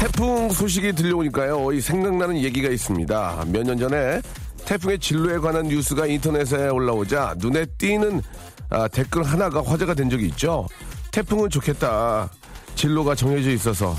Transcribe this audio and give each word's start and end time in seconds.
태풍 0.00 0.48
소식이 0.50 0.94
들려오니까요. 0.94 1.72
이 1.72 1.80
생각나는 1.80 2.38
얘기가 2.38 2.70
있습니다. 2.70 3.44
몇 3.48 3.62
년 3.64 3.76
전에 3.78 4.22
태풍의 4.64 4.98
진로에 4.98 5.38
관한 5.38 5.66
뉴스가 5.68 6.06
인터넷에 6.06 6.68
올라오자 6.68 7.34
눈에 7.38 7.66
띄는 7.76 8.22
아, 8.70 8.88
댓글 8.88 9.22
하나가 9.24 9.62
화제가 9.62 9.92
된 9.94 10.08
적이 10.08 10.28
있죠. 10.28 10.66
태풍은 11.10 11.50
좋겠다. 11.50 12.30
진로가 12.76 13.14
정해져 13.14 13.50
있어서. 13.50 13.94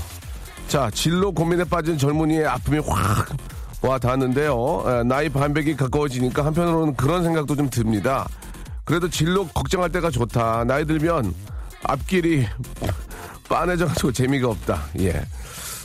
자, 0.66 0.90
진로 0.92 1.30
고민에 1.30 1.62
빠진 1.64 1.96
젊은이의 1.96 2.46
아픔이 2.46 2.78
확 2.78 3.36
와 3.84 3.98
닿았는데요. 3.98 4.84
에, 4.86 5.02
나이 5.02 5.28
반백이 5.28 5.74
가까워지니까 5.74 6.44
한편으로는 6.46 6.94
그런 6.94 7.24
생각도 7.24 7.56
좀 7.56 7.68
듭니다. 7.68 8.28
그래도 8.84 9.10
진로 9.10 9.44
걱정할 9.48 9.90
때가 9.90 10.08
좋다. 10.08 10.62
나이 10.64 10.84
들면 10.84 11.34
앞길이 11.82 12.46
빤해져가지고 13.48 14.12
재미가 14.12 14.48
없다. 14.50 14.84
예. 15.00 15.20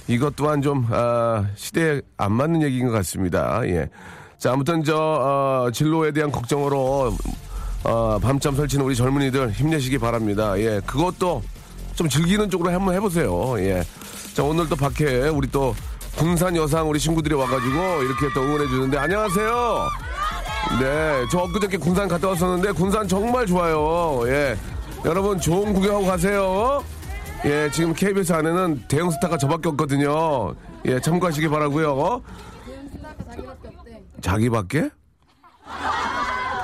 이것 0.07 0.35
또한 0.35 0.61
좀, 0.61 0.87
아, 0.89 1.45
시대에 1.55 2.01
안 2.17 2.31
맞는 2.31 2.61
얘기인 2.61 2.87
것 2.87 2.93
같습니다. 2.93 3.61
예. 3.65 3.89
자, 4.37 4.53
아무튼 4.53 4.83
저, 4.83 4.95
어, 4.95 5.71
진로에 5.71 6.11
대한 6.11 6.31
걱정으로, 6.31 7.13
어, 7.83 8.19
밤잠 8.21 8.55
설치는 8.55 8.85
우리 8.85 8.95
젊은이들 8.95 9.51
힘내시기 9.51 9.97
바랍니다. 9.97 10.57
예. 10.59 10.79
그것도 10.85 11.43
좀 11.95 12.07
즐기는 12.07 12.49
쪽으로 12.49 12.71
한번 12.71 12.93
해보세요. 12.93 13.59
예. 13.59 13.83
자, 14.33 14.43
오늘 14.43 14.69
또 14.69 14.75
밖에 14.75 15.27
우리 15.27 15.49
또 15.51 15.75
군산 16.15 16.55
여상 16.55 16.89
우리 16.89 16.99
친구들이 16.99 17.35
와가지고 17.35 17.77
이렇게 18.03 18.33
또 18.33 18.41
응원해주는데, 18.43 18.97
안녕하세요. 18.97 19.89
네. 20.79 21.25
저 21.31 21.39
엊그저께 21.39 21.77
군산 21.77 22.07
갔다 22.07 22.29
왔었는데, 22.29 22.71
군산 22.71 23.07
정말 23.07 23.45
좋아요. 23.45 24.21
예. 24.27 24.55
여러분, 25.03 25.39
좋은 25.39 25.73
구경하고 25.73 26.05
가세요. 26.05 26.83
예, 27.45 27.69
지금 27.71 27.93
KBS 27.93 28.33
안에는 28.33 28.83
대형 28.87 29.09
스타가 29.09 29.37
저밖에 29.37 29.69
없거든요. 29.69 30.53
예, 30.85 30.99
참고하시기 30.99 31.47
바라고요 31.47 32.21
자기밖에? 34.21 34.89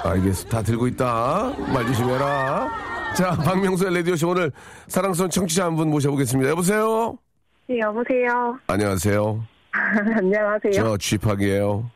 알겠어. 0.04 0.50
다 0.50 0.62
들고 0.62 0.88
있다. 0.88 1.54
말 1.74 1.86
조심해라. 1.86 2.70
자, 3.16 3.32
박명수의 3.38 3.94
라디오쇼 3.96 4.30
오늘 4.30 4.52
사랑스러운 4.88 5.30
청취자 5.30 5.66
한 5.66 5.76
분 5.76 5.90
모셔보겠습니다. 5.92 6.50
여보세요? 6.52 7.18
네, 7.70 7.80
여보세요. 7.80 8.58
안녕하세요. 8.68 9.46
안녕하세요. 10.18 10.72
저 10.74 10.98
쥐팍이에요. 10.98 11.90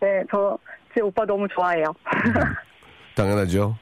네, 0.00 0.22
저, 0.30 0.58
제 0.94 1.00
오빠 1.00 1.24
너무 1.24 1.46
좋아해요. 1.54 1.86
당연하죠. 3.16 3.76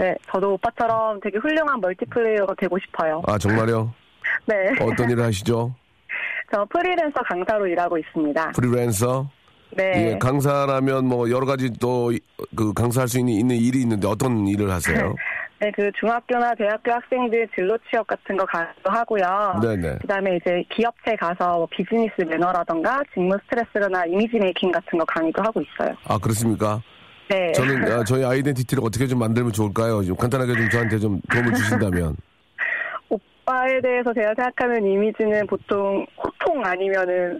네, 0.00 0.14
저도 0.32 0.54
오빠처럼 0.54 1.20
되게 1.20 1.36
훌륭한 1.36 1.78
멀티플레이어가 1.78 2.54
되고 2.54 2.78
싶어요. 2.78 3.20
아, 3.26 3.36
정말요? 3.36 3.92
네. 4.46 4.54
어떤 4.80 5.10
일을 5.10 5.22
하시죠? 5.24 5.74
저 6.50 6.64
프리랜서 6.64 7.20
강사로 7.22 7.66
일하고 7.66 7.98
있습니다. 7.98 8.52
프리랜서? 8.52 9.28
네. 9.76 10.12
예, 10.14 10.18
강사라면 10.18 11.04
뭐 11.04 11.30
여러 11.30 11.44
가지 11.44 11.70
또 11.78 12.10
그 12.56 12.72
강사할 12.72 13.08
수 13.08 13.18
있는, 13.18 13.34
있는 13.34 13.56
일이 13.56 13.82
있는데 13.82 14.08
어떤 14.08 14.46
일을 14.46 14.70
하세요? 14.70 15.14
네, 15.60 15.70
그 15.76 15.92
중학교나 16.00 16.54
대학교 16.54 16.90
학생들 16.90 17.46
진로 17.54 17.76
취업 17.90 18.06
같은 18.06 18.34
거 18.38 18.46
가도 18.46 18.90
하고요. 18.90 19.60
네네. 19.60 19.98
그다음에 20.00 20.36
이제 20.36 20.64
기업체 20.70 21.14
가서 21.16 21.58
뭐 21.58 21.68
비즈니스 21.70 22.22
매너라던가 22.22 23.02
직무 23.12 23.36
스트레스나 23.44 24.06
이미지 24.06 24.38
메이킹 24.38 24.72
같은 24.72 24.98
거 24.98 25.04
강의도 25.04 25.42
하고 25.42 25.60
있어요. 25.60 25.94
아, 26.08 26.16
그렇습니까? 26.16 26.80
네. 27.30 27.52
저는 27.52 27.92
아, 27.92 28.02
저희 28.02 28.24
아이덴티티를 28.24 28.82
어떻게 28.84 29.06
좀 29.06 29.20
만들면 29.20 29.52
좋을까요? 29.52 30.02
좀 30.02 30.16
간단하게 30.16 30.52
좀 30.52 30.68
저한테 30.68 30.98
좀 30.98 31.20
도움을 31.32 31.54
주신다면. 31.54 32.16
오빠에 33.08 33.80
대해서 33.80 34.12
제가 34.12 34.34
생각하는 34.36 34.84
이미지는 34.84 35.46
보통 35.46 36.04
호통 36.16 36.64
아니면은 36.64 37.38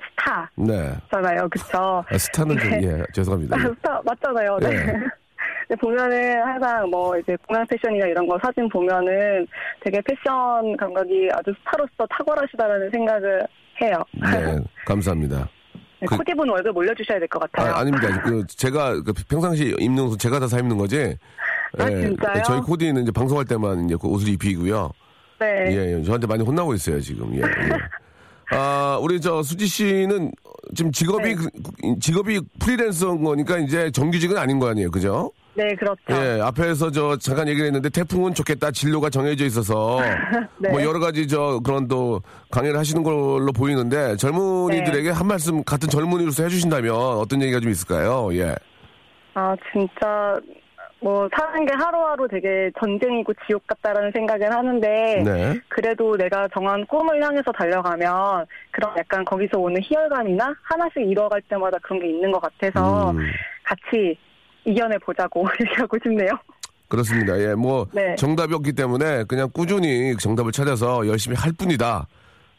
네. 0.57 0.93
스타잖아요. 1.09 1.49
그쵸? 1.49 2.05
아, 2.09 2.19
스타는 2.19 2.57
좀, 2.59 2.71
네. 2.71 2.81
예, 2.85 3.03
죄송합니다. 3.13 3.57
아, 3.57 3.61
스타 3.61 4.01
맞잖아요. 4.05 4.59
네. 4.61 4.69
예. 4.69 4.77
근데 5.67 5.81
보면은 5.81 6.43
항상 6.43 6.89
뭐 6.91 7.17
이제 7.19 7.37
공항 7.47 7.67
패션이나 7.67 8.07
이런 8.07 8.27
거 8.27 8.39
사진 8.43 8.69
보면은 8.69 9.47
되게 9.85 10.01
패션 10.03 10.77
감각이 10.77 11.29
아주 11.33 11.53
스타로서 11.61 12.07
탁월하시다라는 12.11 12.91
생각을 12.91 13.47
해요. 13.83 13.95
네, 14.13 14.57
감사합니다. 14.85 15.49
네, 16.01 16.07
그- 16.07 16.17
코디분 16.17 16.49
월급 16.49 16.77
올려주셔야 16.77 17.19
될 17.19 17.29
것 17.29 17.39
같아요. 17.41 17.75
아, 17.75 17.81
아닙니다. 17.81 18.23
그, 18.23 18.45
제가 18.49 19.03
그 19.03 19.13
평상시 19.29 19.75
입는 19.79 20.05
옷 20.05 20.19
제가 20.19 20.39
다 20.41 20.47
사 20.49 20.59
입는 20.59 20.77
거지. 20.79 21.17
아, 21.79 21.89
진짜요? 21.89 22.43
저희 22.45 22.61
코디는 22.61 23.03
이제 23.03 23.13
방송할 23.13 23.45
때만 23.45 23.85
이제 23.85 23.97
그 24.01 24.09
옷을 24.09 24.29
입히고요. 24.29 24.91
네. 25.39 25.47
예, 25.69 25.99
예, 25.99 26.03
저한테 26.03 26.27
많이 26.27 26.43
혼나고 26.43 26.75
있어요, 26.75 27.01
지금. 27.01 27.33
예, 27.35 27.39
예. 27.41 27.43
아, 28.57 28.99
우리 29.01 29.21
저 29.21 29.43
수지 29.43 29.67
씨는 29.67 30.33
지금 30.75 30.91
직업이, 30.91 31.35
네. 31.35 31.35
그- 31.37 31.99
직업이 32.01 32.41
프리랜서인 32.59 33.23
거니까 33.23 33.59
이제 33.59 33.91
정규직은 33.91 34.37
아닌 34.37 34.59
거 34.59 34.69
아니에요, 34.69 34.91
그죠? 34.91 35.31
네, 35.61 35.75
그렇죠. 35.75 36.01
예, 36.11 36.41
앞에서 36.41 36.91
저 36.91 37.17
잠깐 37.19 37.47
얘기를 37.47 37.67
했는데 37.67 37.91
태풍은 37.91 38.33
좋겠다 38.33 38.71
진로가 38.71 39.11
정해져 39.11 39.45
있어서 39.45 39.99
네. 40.59 40.71
뭐 40.71 40.83
여러 40.83 40.99
가지 40.99 41.29
저 41.29 41.61
그런 41.63 41.87
또 41.87 42.23
강의를 42.51 42.79
하시는 42.79 43.03
걸로 43.03 43.53
보이는데 43.53 44.17
젊은이들에게 44.17 45.11
네. 45.11 45.11
한 45.11 45.27
말씀 45.27 45.63
같은 45.63 45.89
젊은이로서 45.91 46.45
해주신다면 46.45 46.95
어떤 46.95 47.43
얘기가 47.43 47.61
좀 47.61 47.71
있을까요? 47.71 48.31
예. 48.33 48.55
아, 49.35 49.55
진짜, 49.71 50.41
뭐, 51.01 51.29
사는 51.37 51.65
게 51.65 51.73
하루하루 51.73 52.27
되게 52.29 52.71
전쟁이고 52.81 53.33
지옥 53.47 53.67
같다라는 53.67 54.11
생각을 54.13 54.53
하는데, 54.53 55.23
네. 55.25 55.61
그래도 55.69 56.17
내가 56.17 56.49
정한 56.53 56.85
꿈을 56.87 57.23
향해서 57.23 57.53
달려가면, 57.53 58.47
그런 58.71 58.97
약간 58.99 59.25
거기서 59.25 59.59
오는 59.59 59.81
희열감이나 59.83 60.55
하나씩 60.63 61.09
이뤄갈 61.09 61.41
때마다 61.43 61.79
그런 61.83 62.01
게 62.01 62.09
있는 62.09 62.33
것 62.33 62.41
같아서, 62.41 63.13
음, 63.13 63.19
같이 63.63 64.19
이겨내 64.65 64.99
보자고 64.99 65.47
얘기하고 65.61 65.97
싶네요. 66.03 66.31
그렇습니다. 66.89 67.39
예, 67.41 67.55
뭐 67.55 67.87
네. 67.93 68.15
정답이 68.17 68.53
없기 68.55 68.73
때문에 68.73 69.25
그냥 69.25 69.49
꾸준히 69.53 70.17
정답을 70.17 70.51
찾아서 70.53 71.07
열심히 71.07 71.37
할 71.37 71.53
뿐이다. 71.53 72.07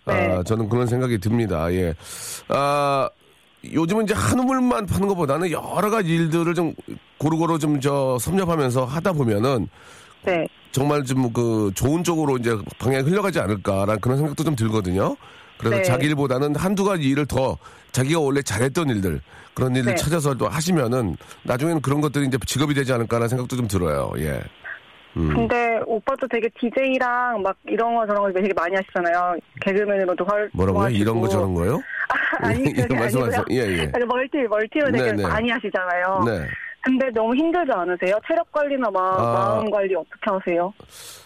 아, 0.06 0.14
네. 0.14 0.44
저는 0.46 0.70
그런 0.70 0.88
생각이 0.88 1.18
듭니다. 1.20 1.72
예. 1.74 1.94
아, 2.48 3.10
요즘은 3.64 4.06
이제 4.06 4.14
한 4.14 4.40
우물만 4.40 4.86
파는 4.88 5.08
것보다는 5.10 5.52
여러 5.52 5.90
가지 5.90 6.16
일들을 6.16 6.54
좀 6.56 6.74
고루고루 7.18 7.60
좀 7.60 7.80
저 7.82 8.18
섭렵하면서 8.20 8.86
하다 8.86 9.14
보면은 9.14 9.68
네. 10.24 10.48
정말 10.72 11.04
좀 11.04 11.32
그 11.34 11.72
좋은 11.76 12.04
쪽으로 12.04 12.38
이제 12.38 12.58
방향이 12.80 13.04
흘러가지 13.10 13.40
않을까라는 13.40 14.00
그런 14.00 14.18
생각도 14.18 14.44
좀 14.44 14.56
들거든요. 14.56 15.16
그래서 15.62 15.78
네. 15.78 15.84
자기 15.84 16.08
일보다는 16.08 16.56
한두 16.56 16.84
가지 16.84 17.04
일을 17.04 17.28
더 17.28 17.58
자기가 17.92 18.20
원래 18.20 18.42
잘했던 18.42 18.90
일들 18.90 19.22
그런 19.54 19.76
일을 19.76 19.94
네. 19.94 19.96
찾아서 19.96 20.34
또 20.34 20.48
하시면은 20.48 21.16
나중에는 21.44 21.82
그런 21.82 22.02
것들이 22.02 22.26
이제 22.26 22.38
직업이 22.48 22.74
되지 22.74 22.92
않을까라는 22.94 23.28
생각도 23.30 23.56
좀 23.56 23.68
들어요. 23.68 24.12
예. 24.18 24.42
음. 25.18 25.34
근데 25.36 25.80
오빠도 25.86 26.28
되게 26.28 26.50
DJ랑 26.60 27.42
막 27.42 27.56
이런 27.68 27.94
거 27.96 28.08
저런 28.08 28.24
거 28.24 28.32
되게 28.40 28.54
많이 28.54 28.76
하시잖아요. 28.76 29.36
개그맨으로도 29.62 30.26
활 30.26 30.50
뭐라고요? 30.54 30.90
이런 30.90 31.20
거 31.20 31.28
저런 31.28 31.54
거요? 31.54 31.80
아니, 32.40 32.62
이런 32.62 32.74
그게 32.88 32.96
말씀하세요. 32.96 33.46
예, 33.52 33.56
예. 33.58 33.92
멀티, 34.08 34.38
멀티를 34.50 34.92
되게 34.94 35.04
네, 35.04 35.14
네. 35.14 35.24
많이 35.24 35.50
하시잖아요. 35.50 36.24
네. 36.26 36.48
근데 36.82 37.10
너무 37.14 37.36
힘들지 37.36 37.72
않으세요? 37.72 38.20
체력 38.28 38.52
관리나 38.52 38.90
마, 38.90 39.00
아. 39.00 39.34
마음 39.34 39.70
관리 39.70 39.96
어떻게 39.96 40.18
하세요? 40.24 40.74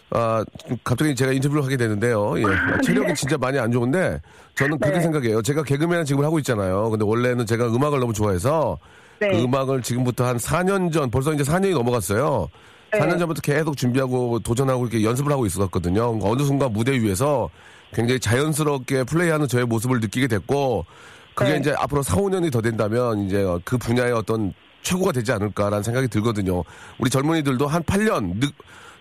아, 0.10 0.44
갑자기 0.84 1.16
제가 1.16 1.31
인터뷰를 1.31 1.63
하게 1.63 1.78
되는데요. 1.78 2.38
예. 2.38 2.44
체력이 2.84 3.16
진짜 3.16 3.38
많이 3.38 3.57
안 3.57 3.72
좋은데 3.72 4.22
저는 4.56 4.78
그렇게 4.78 4.98
네. 4.98 5.04
생각해요. 5.04 5.42
제가 5.42 5.63
개그맨 5.63 6.06
지금 6.06 6.24
하고 6.24 6.38
있잖아요. 6.40 6.90
근데 6.90 7.06
원래는 7.06 7.46
제가 7.46 7.68
음악을 7.68 8.00
너무 8.00 8.13
좋아해서 8.13 8.78
네. 9.19 9.30
그 9.30 9.44
음악을 9.44 9.81
지금부터 9.81 10.25
한 10.25 10.38
4년 10.38 10.92
전, 10.92 11.10
벌써 11.10 11.34
이제 11.34 11.44
4년이 11.44 11.74
넘어갔어요. 11.74 12.50
네. 12.92 13.00
4년 13.00 13.18
전부터 13.18 13.42
계속 13.42 13.78
준비하고 13.78 14.40
도전하고 14.40 14.86
이렇게 14.86 15.04
연습을 15.04 15.31
하고 15.31 15.46
있었거든요. 15.46 16.19
어느 16.22 16.44
순간 16.44 16.72
무대 16.74 16.92
위에서 16.92 17.50
굉장히 17.94 18.19
자연스럽게 18.19 19.06
플레이하는 19.06 19.48
저의 19.48 19.66
모습을 19.66 20.02
느끼게 20.02 20.28
됐고 20.28 20.86
그게 21.34 21.54
네. 21.54 21.60
이제 21.60 21.75
앞으로 21.78 22.04
4, 22.04 22.16
5년이 22.18 22.52
더 22.52 22.62
된다면 22.62 23.19
이제 23.25 23.46
그 23.63 23.78
분야의 23.78 24.12
어떤 24.13 24.54
최고가 24.86 25.12
되지 25.12 25.32
않을까라는 25.34 25.84
생각이 25.84 26.08
들거든요. 26.08 26.64
우리 27.00 27.10
젊은이들도 27.10 27.68
한 27.68 27.84
8년, 27.84 28.40
늦, 28.40 28.54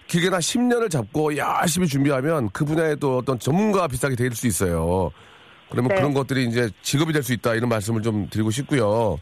길게나 0.08 0.38
10년을 0.38 0.90
잡고 0.90 1.36
열심히 1.36 1.86
준비하면 1.86 2.50
그 2.52 2.64
분야의 2.64 2.96
또 2.98 3.18
어떤 3.18 3.38
전문가 3.38 3.86
비슷하게 3.86 4.16
될 4.16 4.34
수 4.34 4.46
있어요. 4.46 5.10
그러면 5.70 5.90
네. 5.90 5.96
그런 5.96 6.14
것들이 6.14 6.46
이제 6.46 6.70
직업이 6.82 7.12
될 7.12 7.22
수 7.22 7.32
있다 7.32 7.54
이런 7.54 7.68
말씀을 7.68 8.02
좀 8.02 8.28
드리고 8.30 8.50
싶고요. 8.50 9.18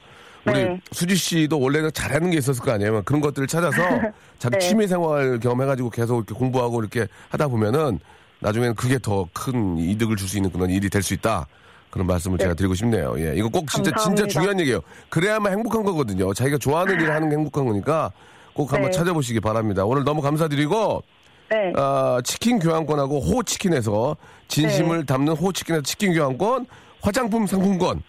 우리 0.47 0.55
네. 0.65 0.81
수지 0.93 1.15
씨도 1.15 1.61
원래는 1.61 1.93
잘하는 1.93 2.31
게 2.31 2.39
있었을 2.39 2.63
거 2.65 2.73
아니에요. 2.73 3.03
그런 3.05 3.21
것들을 3.21 3.47
찾아서 3.49 3.77
자기 4.39 4.59
네. 4.59 4.59
취미 4.59 4.87
생활 4.89 5.39
겸해가지고 5.41 5.91
계속 5.91 6.17
이렇게 6.19 6.35
공부하고 6.35 6.81
이렇게 6.81 7.07
하다 7.31 7.49
보면은 7.49 7.99
나중에는 8.41 8.75
그게 8.75 8.99
더 8.99 9.29
큰 9.33 9.79
이득을 9.79 10.17
줄 10.17 10.29
수 10.29 10.37
있는 10.37 10.51
그런 10.51 10.71
일이 10.71 10.89
될 10.91 11.03
수 11.03 11.15
있다. 11.15 11.47
그런 11.93 12.07
말씀을 12.07 12.39
제가 12.39 12.55
드리고 12.55 12.75
싶네요. 12.75 13.15
예, 13.19 13.35
이거 13.37 13.51
꼭 13.51 13.69
진짜 13.71 13.91
진짜 13.91 13.97
감사합니다. 13.97 14.29
중요한 14.29 14.61
얘기예요. 14.61 14.81
그래야만 15.11 15.53
행복한 15.53 15.85
거거든요. 15.85 16.33
자기가 16.33 16.57
좋아하는 16.57 16.95
일을 16.95 17.15
하는 17.15 17.29
게 17.29 17.37
행복한 17.37 17.67
거니까 17.67 18.11
꼭 18.55 18.73
한번 18.73 18.91
네. 18.91 18.97
찾아보시기 18.97 19.41
바랍니다. 19.41 19.85
오늘 19.85 20.03
너무 20.03 20.23
감사드리고 20.23 21.03
네. 21.51 21.73
아, 21.77 22.23
치킨 22.25 22.59
교환권하고 22.59 23.21
호치킨에서 23.21 24.17
진심을 24.49 25.01
네. 25.01 25.05
담는 25.05 25.35
호치킨에서 25.35 25.83
치킨 25.83 26.15
교환권, 26.15 26.65
화장품 27.03 27.47
상품권, 27.47 28.03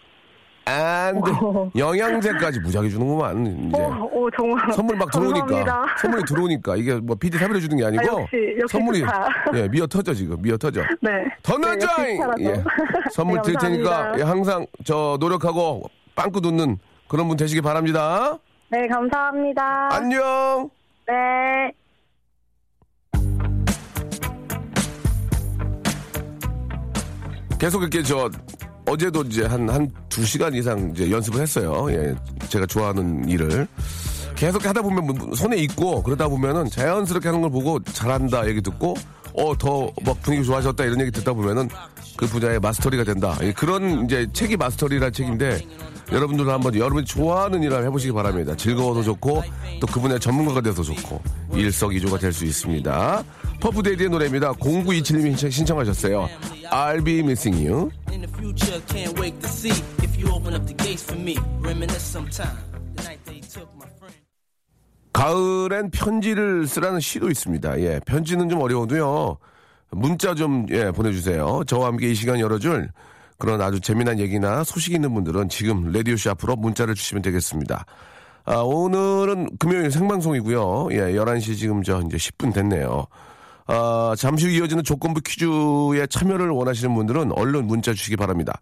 and 0.66 1.20
오. 1.42 1.70
영양제까지 1.76 2.60
무지하게 2.60 2.88
주는구만. 2.88 3.68
이제. 3.68 3.76
오, 3.82 4.08
오, 4.24 4.30
정말. 4.30 4.72
선물이 4.72 4.98
막 4.98 5.10
들어오니까 5.10 5.46
감사합니다. 5.46 5.86
선물이 6.00 6.22
들어오니까 6.26 6.76
이게 6.76 6.94
뭐 6.94 7.14
PD 7.16 7.36
사비로 7.38 7.60
주는 7.60 7.76
게 7.76 7.84
아니고 7.84 8.02
아, 8.02 8.20
역시, 8.22 8.36
역시 8.60 8.72
선물이 8.72 9.00
좋다. 9.00 9.28
예 9.56 9.68
미어 9.68 9.86
터져 9.86 10.14
지금 10.14 10.40
미어 10.40 10.56
터져 10.56 10.80
네. 11.02 11.10
더 11.42 11.58
네, 11.58 11.66
넣어줘 11.68 11.86
역시 11.86 12.12
스타라서. 12.16 12.42
예 12.42 12.64
선물 13.12 13.36
네, 13.36 13.42
드릴 13.42 13.58
테니까. 13.58 14.14
예, 14.18 14.22
항상 14.22 14.66
저 14.84 15.16
노력하고 15.20 15.82
빵꾸 16.16 16.40
웃는 16.46 16.78
그런 17.08 17.28
분 17.28 17.36
되시기 17.36 17.60
바랍니다 17.60 18.38
네, 18.70 18.86
감사합니다. 18.88 19.88
안녕 19.92 20.70
네. 21.06 21.72
계속 27.58 27.82
이렇게 27.82 28.02
저 28.02 28.28
어제도 28.86 29.22
이제 29.22 29.44
한 29.44 29.68
한 29.70 29.90
두 30.08 30.24
시간 30.24 30.54
이상 30.54 30.92
이제 30.94 31.10
연습을 31.10 31.40
했어요. 31.40 31.86
예 31.90 32.14
제가 32.48 32.66
좋아하는 32.66 33.28
일을. 33.28 33.66
계속 34.36 34.64
하다 34.66 34.82
보면 34.82 35.06
뭐 35.06 35.34
손에 35.34 35.56
있고 35.58 36.02
그러다 36.02 36.28
보면은 36.28 36.68
자연스럽게 36.68 37.28
하는 37.28 37.40
걸 37.40 37.50
보고 37.50 37.82
잘한다 37.82 38.46
얘기 38.48 38.60
듣고 38.60 38.94
어 39.32 39.54
더 39.56 39.90
막 40.04 40.20
분위기 40.22 40.44
좋아졌다 40.44 40.84
이런 40.84 41.00
얘기 41.00 41.10
듣다 41.10 41.32
보면은 41.32 41.68
그 42.16 42.26
분야의 42.26 42.60
마스터리가 42.60 43.02
된다. 43.04 43.36
예, 43.42 43.52
그런 43.52 44.04
이제 44.04 44.26
책이 44.32 44.56
마스터리라는 44.56 45.12
책인데 45.12 45.60
여러분들도 46.12 46.52
한번 46.52 46.74
여러분이 46.76 47.04
좋아하는 47.06 47.62
일을 47.62 47.84
해보시기 47.84 48.12
바랍니다. 48.12 48.54
즐거워도 48.56 49.02
좋고 49.02 49.42
또 49.80 49.86
그 49.86 50.00
분야 50.00 50.18
전문가가 50.18 50.60
돼서 50.60 50.82
좋고 50.82 51.20
일석이조가 51.54 52.18
될 52.18 52.32
수 52.32 52.44
있습니다 52.44 53.22
퍼프데이의 53.60 54.08
노래입니다 54.10 54.52
0927님이 54.54 55.50
신청하셨어요 55.50 56.28
I'll 56.70 57.04
be 57.04 57.20
missing 57.20 57.66
you. 57.66 57.90
가을엔 65.12 65.90
편지를 65.90 66.66
쓰라는 66.66 66.98
시도 66.98 67.30
있습니다. 67.30 67.80
예, 67.80 68.00
편지는 68.04 68.48
좀 68.48 68.60
어려워도요. 68.60 69.38
문자 69.92 70.34
좀, 70.34 70.66
예, 70.70 70.90
보내주세요. 70.90 71.62
저와 71.66 71.86
함께 71.86 72.10
이 72.10 72.14
시간 72.14 72.40
열어줄 72.40 72.90
그런 73.38 73.60
아주 73.60 73.80
재미난 73.80 74.18
얘기나 74.18 74.64
소식 74.64 74.92
있는 74.92 75.14
분들은 75.14 75.48
지금 75.48 75.92
라디오쇼 75.92 76.30
앞으로 76.30 76.56
문자를 76.56 76.94
주시면 76.96 77.22
되겠습니다. 77.22 77.86
아, 78.44 78.56
오늘은 78.56 79.56
금요일 79.58 79.90
생방송이고요. 79.92 80.88
예, 80.92 80.98
11시 81.14 81.56
지금 81.56 81.82
저 81.84 82.00
이제 82.00 82.16
10분 82.16 82.52
됐네요. 82.52 83.06
아, 83.66 84.14
잠시 84.18 84.46
후 84.46 84.52
이어지는 84.52 84.84
조건부 84.84 85.20
퀴즈에 85.22 86.06
참여를 86.08 86.50
원하시는 86.50 86.94
분들은 86.94 87.32
얼른 87.32 87.66
문자 87.66 87.92
주시기 87.92 88.16
바랍니다. 88.16 88.60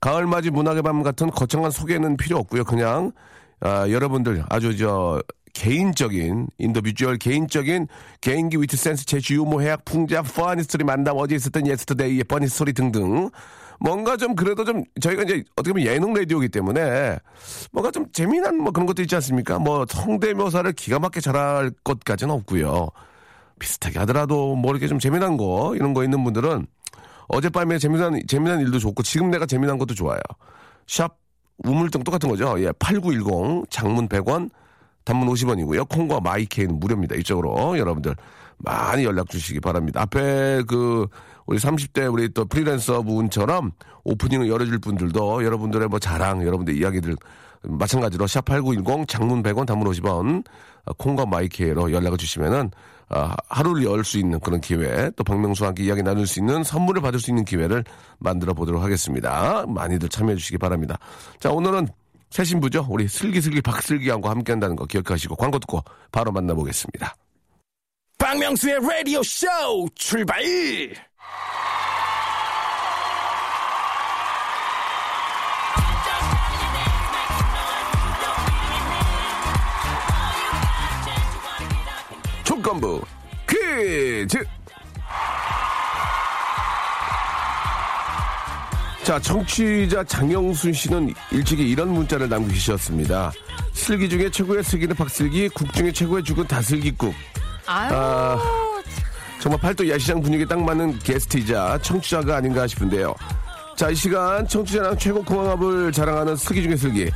가을맞이 0.00 0.50
문학의 0.50 0.82
밤 0.82 1.02
같은 1.02 1.30
거창한 1.30 1.70
소개는 1.70 2.16
필요 2.16 2.38
없고요. 2.38 2.64
그냥 2.64 3.12
아, 3.60 3.88
여러분들 3.88 4.44
아주 4.48 4.76
저 4.76 5.20
개인적인 5.54 6.46
individual 6.58 7.16
개인적인 7.18 7.88
개인기 8.20 8.58
위트 8.58 8.76
센스 8.76 9.04
재치 9.04 9.34
유머 9.34 9.60
해학 9.60 9.84
풍자 9.84 10.22
funny 10.22 10.62
story 10.62 10.84
만담 10.84 11.16
어제 11.18 11.34
있었던 11.34 11.66
yesterday의 11.66 12.24
funny 12.24 12.46
story 12.48 12.72
등등 12.72 13.30
뭔가 13.80 14.16
좀 14.16 14.36
그래도 14.36 14.64
좀 14.64 14.84
저희가 15.00 15.24
이제 15.24 15.42
어떻게 15.56 15.72
보면 15.72 15.86
예능 15.86 16.12
라디오이기 16.14 16.48
때문에 16.50 17.18
뭔가 17.72 17.90
좀 17.90 18.06
재미난 18.12 18.56
뭐 18.56 18.72
그런 18.72 18.86
것도 18.86 19.02
있지 19.02 19.14
않습니까? 19.16 19.58
뭐 19.58 19.84
성대묘사를 19.88 20.70
기가 20.72 20.98
막히게 21.00 21.20
잘할 21.20 21.72
것까지는 21.82 22.32
없고요. 22.34 22.88
비슷하게 23.58 23.98
하더라도 24.00 24.54
뭐 24.56 24.72
이렇게 24.72 24.88
좀 24.88 24.98
재미난 24.98 25.36
거 25.36 25.74
이런 25.74 25.94
거 25.94 26.04
있는 26.04 26.22
분들은 26.24 26.66
어젯밤에 27.28 27.78
재미난 27.78 28.20
재미난 28.26 28.60
일도 28.60 28.78
좋고 28.78 29.02
지금 29.02 29.30
내가 29.30 29.46
재미난 29.46 29.78
것도 29.78 29.94
좋아요. 29.94 30.20
샵 30.86 31.18
우물정 31.64 32.04
똑같은 32.04 32.28
거죠. 32.28 32.54
예, 32.58 32.72
8910 32.78 33.70
장문 33.70 34.08
100원 34.08 34.50
단문 35.04 35.28
50원이고요. 35.28 35.88
콩과 35.88 36.20
마이케이는 36.20 36.78
무료입니다. 36.78 37.16
이쪽으로 37.16 37.78
여러분들 37.78 38.14
많이 38.58 39.04
연락 39.04 39.28
주시기 39.30 39.60
바랍니다. 39.60 40.02
앞에 40.02 40.62
그 40.66 41.06
우리 41.46 41.58
30대 41.58 42.12
우리 42.12 42.28
또 42.28 42.44
프리랜서 42.44 43.02
분처럼 43.02 43.72
오프닝을 44.04 44.48
열어줄 44.48 44.78
분들도 44.78 45.44
여러분들의 45.44 45.88
뭐 45.88 45.98
자랑, 45.98 46.42
여러분들 46.42 46.76
이야기들 46.76 47.16
마찬가지로 47.62 48.26
샵8910 48.26 49.08
장문 49.08 49.42
100원 49.42 49.66
단문 49.66 49.90
50원 49.90 50.44
아, 50.84 50.92
콩과 50.96 51.26
마이케이로 51.26 51.92
연락을 51.92 52.18
주시면은 52.18 52.70
아, 52.70 52.97
하루를 53.08 53.84
열 53.84 54.04
수 54.04 54.18
있는 54.18 54.38
그런 54.40 54.60
기회 54.60 55.10
또 55.16 55.24
박명수와 55.24 55.68
함께 55.68 55.84
이야기 55.84 56.02
나눌 56.02 56.26
수 56.26 56.38
있는 56.38 56.62
선물을 56.62 57.02
받을 57.02 57.20
수 57.20 57.30
있는 57.30 57.44
기회를 57.44 57.84
만들어 58.18 58.54
보도록 58.54 58.82
하겠습니다. 58.82 59.64
많이들 59.66 60.08
참여해 60.08 60.36
주시기 60.36 60.58
바랍니다. 60.58 60.98
자 61.40 61.50
오늘은 61.50 61.88
새 62.30 62.44
신부죠. 62.44 62.86
우리 62.90 63.08
슬기슬기 63.08 63.62
박슬기하고 63.62 64.28
함께 64.28 64.52
한다는 64.52 64.76
거 64.76 64.84
기억하시고 64.84 65.36
광고 65.36 65.58
듣고 65.58 65.82
바로 66.12 66.30
만나보겠습니다. 66.32 67.14
박명수의 68.18 68.80
라디오 68.80 69.22
쇼 69.22 69.46
출발! 69.94 70.42
조건부 82.62 83.00
퀴즈. 83.46 84.44
자 89.04 89.18
청취자 89.20 90.02
장영순 90.04 90.72
씨는 90.72 91.14
일찍이 91.30 91.70
이런 91.70 91.90
문자를 91.90 92.28
남기셨습니다. 92.28 93.32
슬기 93.72 94.08
중에 94.08 94.28
최고의 94.28 94.64
슬기는 94.64 94.94
박슬기 94.94 95.48
국 95.50 95.72
중에 95.72 95.92
최고의 95.92 96.24
죽은 96.24 96.46
다슬기국. 96.46 97.14
아유. 97.66 97.90
아, 97.94 98.38
정말 99.40 99.60
팔도 99.60 99.88
야시장 99.88 100.20
분위기에 100.20 100.44
딱 100.46 100.60
맞는 100.60 100.98
게스트이자 100.98 101.78
청취자가 101.80 102.36
아닌가 102.36 102.66
싶은데요. 102.66 103.14
자 103.76 103.88
이 103.90 103.94
시간 103.94 104.46
청취자랑 104.48 104.98
최고 104.98 105.22
궁합을 105.22 105.92
자랑하는 105.92 106.34
슬기 106.34 106.64
중에 106.64 106.76
슬기 106.76 107.08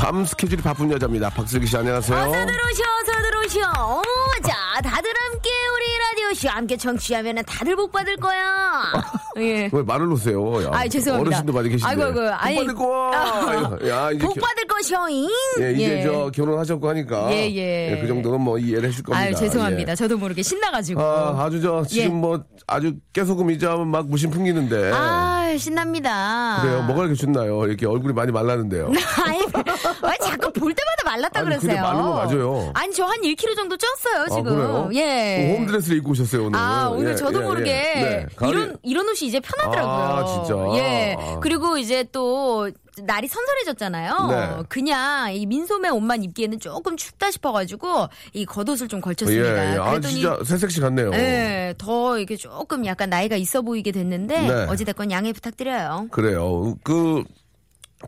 밤 0.00 0.24
스케줄이 0.24 0.62
바쁜 0.62 0.90
여자입니다 0.90 1.28
박슬기 1.30 1.66
씨 1.66 1.76
안녕하세요 1.76 2.16
어서 2.18 2.30
들어오셔, 2.32 2.82
어서 3.02 3.22
들어오셔. 3.22 3.70
어머, 3.82 4.02
자, 4.42 4.80
다들 4.82 5.10
함께 5.10 5.50
우리 5.74 5.98
라디오쇼 5.98 6.48
함께 6.48 6.76
청취하면은 6.76 7.42
다들 7.44 7.76
복 7.76 7.92
받을 7.92 8.16
거야. 8.16 8.92
예. 9.38 9.68
왜 9.72 9.82
말을 9.82 10.06
놓으세요? 10.06 10.64
야, 10.64 10.68
아이, 10.72 10.88
죄송합니다. 10.88 11.28
어르신도 11.38 11.52
많이 11.52 11.68
계신데. 11.68 11.86
아이고, 11.90 12.02
아이고, 12.04 12.20
아니. 12.36 12.56
복 12.56 12.66
받을 12.66 12.74
거야. 12.74 13.90
야, 14.06 14.10
이제 14.12 14.24
복 14.24 14.34
겨- 14.34 14.40
받을 14.40 14.66
것이오잉. 14.66 15.28
예, 15.60 15.72
이제 15.72 15.98
예. 15.98 16.02
저 16.04 16.30
결혼하셨고 16.30 16.88
하니까. 16.88 17.32
예, 17.32 17.50
예. 17.54 17.98
그 18.00 18.06
정도는 18.06 18.40
뭐 18.40 18.58
이해를 18.58 18.88
해줄 18.88 19.02
겁니다. 19.02 19.24
아유, 19.26 19.34
죄송합니다. 19.34 19.92
예. 19.92 19.96
저도 19.96 20.16
모르게 20.16 20.42
신나가지고. 20.42 21.00
아, 21.02 21.44
아주 21.44 21.60
저 21.60 21.84
지금 21.84 22.04
예. 22.04 22.08
뭐 22.08 22.42
아주 22.66 22.94
깨소금 23.12 23.50
이자 23.50 23.76
막 23.76 24.08
무심 24.08 24.30
풍기는데. 24.30 24.92
아유, 24.92 25.58
신납니다. 25.58 26.58
그래요. 26.62 26.82
뭐가 26.84 27.02
이렇게 27.02 27.14
좋나요? 27.16 27.66
이렇게 27.66 27.86
얼굴이 27.86 28.14
많이 28.14 28.30
말랐는데요. 28.32 28.92
아 29.26 29.32
니, 30.02 30.08
왜 30.08 30.18
자꾸 30.18 30.52
볼 30.52 30.74
때마다 30.74 31.04
말랐다 31.04 31.40
아니, 31.40 31.48
그러세요? 31.48 31.68
근데 31.70 31.80
마른 31.80 32.02
거 32.02 32.14
맞아요. 32.14 32.70
아니, 32.74 32.92
저 32.94 33.04
한 33.06 33.20
1kg 33.22 33.56
정도 33.56 33.76
쪘어요, 33.76 34.20
아, 34.20 34.28
지금. 34.28 34.44
그래요? 34.44 34.90
예. 34.94 35.56
홈드레스를 35.58 35.96
입고 35.98 36.10
오셨어요, 36.10 36.46
오늘. 36.46 36.58
아, 36.58 36.88
오늘 36.90 37.12
예, 37.12 37.16
저도 37.16 37.40
예, 37.40 37.44
모르게 37.44 37.70
예. 37.70 38.00
네. 38.02 38.26
가을이- 38.36 38.50
이런 38.50 38.76
이런 38.82 39.08
옷이 39.08 39.28
이제 39.28 39.40
편하더라고요. 39.40 39.92
아, 39.94 40.24
진짜? 40.26 40.54
예. 40.78 41.16
아. 41.18 41.38
그리고 41.40 41.76
이제 41.78 42.04
또 42.12 42.70
날이 43.02 43.28
선선해졌잖아요. 43.28 44.26
네. 44.30 44.62
그냥 44.68 45.32
이 45.34 45.46
민소매 45.46 45.88
옷만 45.88 46.22
입기에는 46.24 46.60
조금 46.60 46.96
춥다 46.96 47.30
싶어가지고 47.30 48.08
이 48.34 48.44
겉옷을 48.44 48.88
좀 48.88 48.98
예, 48.98 49.00
걸쳤습니다. 49.00 49.74
예. 49.74 49.78
아, 49.78 49.90
그랬더니 49.90 50.14
진짜 50.14 50.38
새색시 50.44 50.80
같네요. 50.80 51.10
예, 51.14 51.74
더 51.78 52.18
이게 52.18 52.36
조금 52.36 52.84
약간 52.86 53.08
나이가 53.08 53.36
있어 53.36 53.62
보이게 53.62 53.90
됐는데 53.92 54.40
네. 54.42 54.52
어찌됐건 54.68 55.10
양해 55.10 55.32
부탁드려요. 55.32 56.08
그래요. 56.10 56.76
그, 56.82 57.24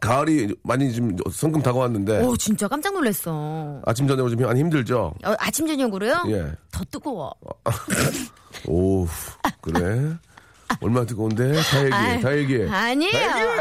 가을이 0.01 0.55
많이 0.63 0.93
좀 0.93 1.17
성금 1.31 1.63
다가왔는데. 1.63 2.21
오, 2.23 2.37
진짜 2.37 2.67
깜짝 2.69 2.95
놀랐어. 2.95 3.81
아침, 3.85 4.09
저녁으로 4.09 4.35
좀 4.35 4.47
많이 4.47 4.61
힘들죠? 4.61 5.15
어, 5.25 5.35
아침 5.39 5.67
저녁으로요? 5.67 6.25
예. 6.29 6.53
더 6.71 6.85
뜨거워. 6.91 7.33
오, 8.67 9.07
그래? 9.61 10.17
얼마나 10.81 11.05
뜨거운데? 11.05 11.53
다 11.53 11.85
얘기해, 11.85 11.93
아이, 11.93 12.21
다 12.21 12.37
얘기해. 12.37 12.69
아니에요. 12.69 13.13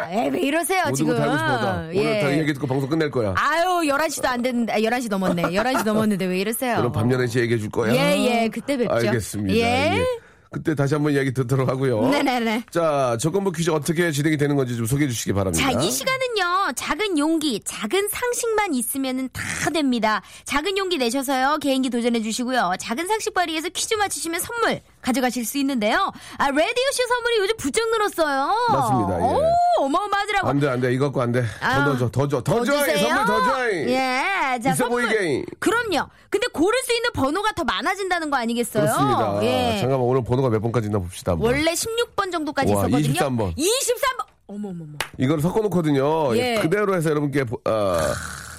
에이, 0.09 0.29
왜 0.29 0.41
이러세요, 0.41 0.85
지금. 0.95 1.13
싶어다. 1.13 1.89
오늘 1.93 2.19
다 2.21 2.37
얘기 2.37 2.53
듣고 2.53 2.65
방송 2.67 2.89
끝낼 2.89 3.11
거야. 3.11 3.33
아유, 3.37 3.81
11시도 3.89 4.25
안 4.27 4.41
됐는데, 4.41 4.73
아, 4.73 4.77
11시 4.77 5.09
넘었네. 5.09 5.43
11시 5.43 5.83
넘었는데 5.83 6.25
왜 6.25 6.39
이러세요? 6.39 6.77
그럼 6.77 6.91
밤 6.93 7.09
11시에 7.09 7.41
얘기해 7.41 7.59
줄 7.59 7.69
거야. 7.69 7.93
예, 7.93 8.17
예, 8.43 8.47
그때 8.49 8.77
뵙죠. 8.77 8.93
알겠습니다. 8.93 9.53
예. 9.53 9.97
예. 9.97 10.05
그때 10.53 10.75
다시 10.75 10.95
한번 10.95 11.13
이야기 11.13 11.33
듣도록 11.33 11.69
하고요. 11.69 12.09
네네네. 12.09 12.65
자, 12.69 13.17
조건부 13.21 13.53
퀴즈 13.53 13.69
어떻게 13.69 14.11
진행이 14.11 14.35
되는 14.35 14.57
건지 14.57 14.75
좀 14.75 14.85
소개해 14.85 15.07
주시기 15.09 15.31
바랍니다. 15.31 15.71
자, 15.71 15.79
이 15.81 15.89
시간은 15.89 16.19
요, 16.41 16.71
작은 16.75 17.17
용기, 17.19 17.61
작은 17.63 18.09
상식만 18.09 18.73
있으면 18.73 19.29
다 19.31 19.69
됩니다. 19.69 20.21
작은 20.45 20.77
용기 20.77 20.97
내셔서요, 20.97 21.59
개인기 21.61 21.89
도전해 21.91 22.21
주시고요. 22.21 22.73
작은 22.79 23.07
상식 23.07 23.33
발휘에서 23.33 23.69
퀴즈 23.69 23.93
맞히시면 23.93 24.39
선물 24.39 24.81
가져가실 25.01 25.45
수 25.45 25.57
있는데요. 25.59 26.11
아, 26.37 26.45
라디오쇼 26.49 27.07
선물이 27.07 27.37
요즘 27.39 27.57
부쩍 27.57 27.89
늘었어요. 27.91 28.55
맞습니다, 28.69 29.19
예. 29.19 29.23
오, 29.23 29.43
어마어마하더라고. 29.85 30.47
안 30.47 30.59
돼, 30.59 30.67
안 30.69 30.81
돼. 30.81 30.93
이거 30.93 31.05
갖고 31.05 31.21
안 31.21 31.31
돼. 31.31 31.43
아유, 31.59 31.83
더 31.85 31.97
줘, 31.97 32.09
더 32.11 32.27
줘, 32.27 32.41
더 32.43 32.63
줘. 32.65 32.71
주세요. 32.79 33.07
선물 33.07 33.25
더 33.25 33.43
줘. 33.45 33.71
예. 33.71 34.59
자, 34.63 34.71
있어 34.71 34.73
선물. 34.75 35.03
보이게. 35.07 35.45
그럼요. 35.59 36.07
근데 36.29 36.47
고를 36.53 36.79
수 36.83 36.93
있는 36.95 37.11
번호가 37.13 37.51
더 37.53 37.63
많아진다는 37.63 38.29
거 38.31 38.37
아니겠어요? 38.37 38.83
그렇습니다. 38.83 39.39
예. 39.43 39.77
잠깐만, 39.79 40.07
오늘 40.07 40.23
번호가 40.23 40.49
몇 40.49 40.59
번까지 40.59 40.87
있나 40.87 40.97
봅시다. 40.99 41.33
한번. 41.33 41.51
원래 41.51 41.71
16번 41.73 42.31
정도까지 42.31 42.73
와, 42.73 42.87
있었거든요. 42.87 43.13
23번. 43.13 43.55
23번. 43.57 44.25
어머머머. 44.55 44.93
이걸 45.17 45.39
섞어놓거든요. 45.41 46.35
예. 46.37 46.55
그대로 46.61 46.93
해서 46.95 47.09
여러분께 47.09 47.43
보- 47.45 47.59
어, 47.65 47.97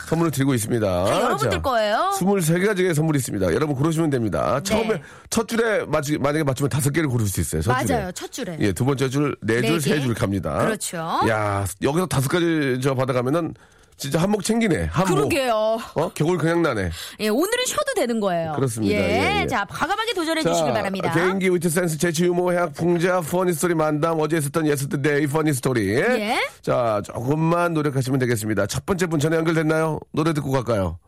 선물을 0.08 0.30
드리고 0.30 0.52
있습니다. 0.54 1.04
다 1.04 1.20
여러분들 1.22 1.62
거예요. 1.62 2.11
23가지의 2.18 2.94
선물이 2.94 3.18
있습니다. 3.18 3.54
여러분 3.54 3.75
고르시면 3.75 4.11
됩니다. 4.11 4.61
처음에 4.62 4.88
네. 4.94 5.02
첫 5.30 5.49
줄에 5.49 5.84
맞추, 5.87 6.18
만약에 6.18 6.44
맞추면 6.44 6.68
다섯 6.68 6.90
개를 6.90 7.08
고를 7.08 7.26
수 7.26 7.40
있어요. 7.40 7.62
첫 7.62 7.78
줄에. 7.80 7.94
맞아요. 7.96 8.12
첫 8.12 8.30
줄에. 8.30 8.56
예, 8.61 8.72
두 8.72 8.84
번째 8.84 9.08
줄, 9.08 9.34
네 9.40 9.62
줄, 9.62 9.72
네세 9.75 9.94
개. 9.96 10.00
줄 10.02 10.14
갑니다. 10.14 10.58
그렇죠. 10.58 10.99
야, 11.28 11.64
여기서 11.82 12.06
다섯 12.06 12.28
가지 12.28 12.78
저 12.82 12.94
받아가면은 12.94 13.54
진짜 13.96 14.20
한몫 14.20 14.42
챙기네. 14.42 14.88
한몫. 14.90 15.14
그러게요. 15.14 15.78
어? 15.94 16.08
겨울 16.14 16.37
그냥 16.38 16.62
나네. 16.62 16.90
예, 17.20 17.28
오늘은 17.28 17.64
쉬어도 17.66 17.94
되는 17.94 18.18
거예요. 18.20 18.52
그렇습니다. 18.54 18.94
예. 18.94 18.99
예, 19.38 19.40
예. 19.42 19.46
자, 19.46 19.64
과감하게 19.68 20.14
도전해 20.14 20.42
주시길 20.42 20.72
바랍니다. 20.72 21.12
개인기, 21.12 21.50
위트 21.50 21.68
센스, 21.68 21.96
재치, 21.99 22.25
유머, 22.25 22.50
해학, 22.50 22.72
풍자, 22.75 23.20
funny 23.21 23.52
story 23.52 23.75
만담, 23.75 24.18
어제 24.18 24.38
있었던 24.38 24.66
yesterday 24.66 25.26
funny 25.28 25.52
story. 25.52 25.90
예. 25.94 26.40
자, 26.62 27.00
조금만 27.04 27.75
노력하시면 27.75 28.18
되겠습니다. 28.20 28.66
첫 28.66 28.84
번째 28.87 29.06
분 29.06 29.20
전화 29.20 29.37
연결됐나요? 29.37 30.00
노래 30.12 30.32
듣고 30.32 30.50
갈까요? 30.50 30.99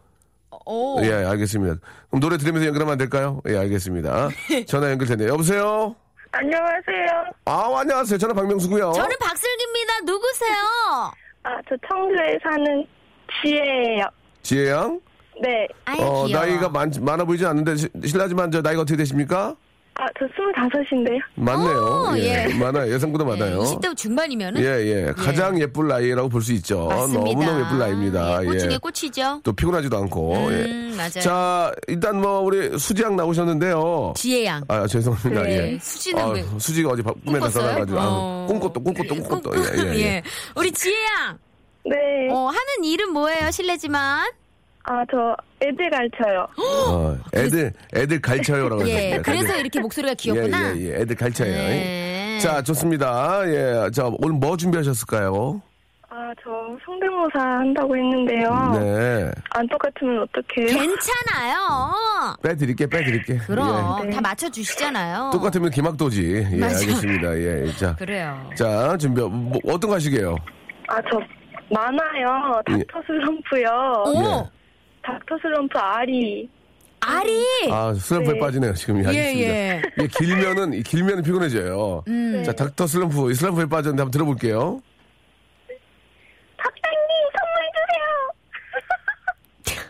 오. 0.66 1.02
예, 1.02 1.12
알겠습니다. 1.12 1.76
그럼 2.10 2.20
노래 2.20 2.38
들으면서 2.38 2.66
연결하면 2.66 2.92
안 2.92 2.98
될까요? 2.98 3.40
예, 3.48 3.56
알겠습니다. 3.56 4.28
전화 4.68 4.90
연결됐네요. 4.90 5.28
여보세요? 5.30 5.96
안녕하세요. 6.30 7.24
아, 7.44 7.78
안녕하세요. 7.80 8.18
저는 8.18 8.34
박명수고요. 8.34 8.92
저는 8.92 9.16
박슬기입니다. 9.20 10.00
누구세요? 10.04 10.54
아, 11.44 11.58
저 11.68 11.76
청주에 11.88 12.38
사는 12.42 12.86
지혜예요. 13.42 14.04
지혜 14.42 14.70
양? 14.70 15.00
네. 15.42 15.66
아이, 15.84 16.00
어, 16.00 16.24
귀여워. 16.26 16.44
나이가 16.44 16.68
많, 16.68 16.90
많아 17.00 17.24
보이지 17.24 17.44
않는데, 17.46 17.76
시- 17.76 17.88
실례지만 18.04 18.50
저 18.50 18.60
나이가 18.62 18.82
어떻게 18.82 18.96
되십니까? 18.96 19.54
아, 19.96 20.06
저 20.18 20.26
스물다섯인데요. 20.34 21.20
많네요. 21.36 22.08
오, 22.10 22.18
예. 22.18 22.46
예. 22.48 22.54
많아요. 22.54 22.92
예상보다 22.92 23.24
많아요. 23.24 23.60
20대 23.60 23.96
중반이면은 23.96 24.60
예, 24.60 24.66
예. 25.06 25.12
가장 25.12 25.60
예 25.60 25.66
쁠 25.66 25.86
나이라고 25.86 26.28
볼 26.28 26.42
수 26.42 26.52
있죠. 26.54 26.86
맞습니다. 26.88 27.20
너무너무 27.24 27.60
예쁠 27.64 27.78
나이입니다. 27.78 28.42
예, 28.42 28.46
꽃 28.46 28.58
중에 28.58 28.72
예. 28.72 28.78
꽃이죠. 28.78 29.40
또 29.44 29.52
피곤하지도 29.52 29.96
않고. 29.96 30.34
음, 30.48 30.90
예. 30.92 30.96
맞아요. 30.96 31.20
자, 31.20 31.72
일단 31.86 32.20
뭐, 32.20 32.40
우리 32.40 32.76
수지양 32.76 33.14
나오셨는데요. 33.14 34.14
지혜 34.16 34.44
양. 34.46 34.64
아, 34.66 34.84
죄송합니다. 34.86 35.42
네. 35.44 35.74
예. 35.74 35.78
수지는 35.80 36.32
왜- 36.32 36.44
수지가 36.58 36.90
어제 36.90 37.02
바- 37.02 37.12
꿈에? 37.24 37.38
나타나가지고. 37.38 37.98
아, 38.00 38.04
어. 38.08 38.46
꿈꿨도, 38.48 38.82
꿈꿨도, 38.82 39.14
꿈꿨도. 39.14 39.52
예, 39.56 39.94
예, 39.94 40.00
예. 40.00 40.22
우리 40.56 40.72
지혜 40.72 40.94
양. 41.04 41.38
네. 41.86 41.94
어, 42.32 42.46
하는 42.48 42.84
일은 42.84 43.12
뭐예요? 43.12 43.50
실례지만. 43.52 44.28
아, 44.84 45.02
저 45.10 45.34
애들 45.62 45.90
가르쳐요. 45.90 46.46
어, 46.58 47.16
애들, 47.34 47.72
애들 47.94 48.20
갈쳐요라고 48.20 48.86
예. 48.88 48.94
했습니다. 48.94 49.22
그래서 49.22 49.56
이렇게 49.56 49.80
목소리가 49.80 50.14
귀엽구나. 50.14 50.76
예, 50.76 50.80
예, 50.80 50.86
예. 50.90 50.94
애들 51.00 51.16
갈쳐요. 51.16 51.50
네. 51.50 52.38
자, 52.40 52.62
좋습니다. 52.62 53.40
예. 53.46 53.90
자, 53.90 54.10
오늘 54.18 54.34
뭐 54.38 54.56
준비하셨을까요? 54.56 55.62
아, 56.10 56.32
저 56.42 56.50
성대모사 56.84 57.40
한다고 57.40 57.96
했는데요. 57.96 58.50
네. 58.78 59.30
안 59.50 59.66
똑같으면 59.68 60.22
어떡해요? 60.22 60.78
괜찮아요. 60.78 62.36
빼드릴게, 62.42 62.86
빼드릴게. 62.86 63.38
그럼 63.46 64.06
예. 64.06 64.10
다 64.10 64.20
맞춰 64.20 64.50
주시잖아요. 64.50 65.30
똑같으면 65.32 65.70
기막도지. 65.70 66.46
예, 66.52 66.56
맞아. 66.58 66.76
알겠습니다. 66.78 67.36
예. 67.38 67.72
자. 67.78 67.96
그래요. 67.96 68.50
자, 68.54 68.96
준비. 68.98 69.22
뭐, 69.22 69.58
어떤 69.66 69.88
거 69.88 69.96
하시게요? 69.96 70.36
아, 70.88 70.96
저 71.10 71.18
많아요. 71.70 72.60
예. 72.68 72.84
닥터 72.84 73.00
슬럼프요. 73.06 74.04
오, 74.06 74.22
예. 74.44 74.63
닥터 75.04 75.36
슬럼프 75.42 75.78
아리. 75.78 76.48
아리. 77.00 77.44
아, 77.70 77.92
슬럼프에 77.94 78.32
네. 78.34 78.40
빠지네요, 78.40 78.72
지금. 78.74 79.02
예, 79.04 79.08
알겠습니다. 79.08 79.50
예. 79.54 79.82
이게 79.98 80.06
길면은, 80.08 80.72
이 80.72 80.82
길면은 80.82 81.22
피곤해져요. 81.22 82.04
음. 82.08 82.42
자, 82.46 82.52
닥터 82.52 82.86
슬럼프, 82.86 83.30
이 83.30 83.34
슬럼프에 83.34 83.66
빠졌는데 83.66 84.00
한번 84.02 84.10
들어볼게요. 84.10 84.80
박사님 86.56 86.98
선물 87.36 87.60
주세요. 89.66 89.84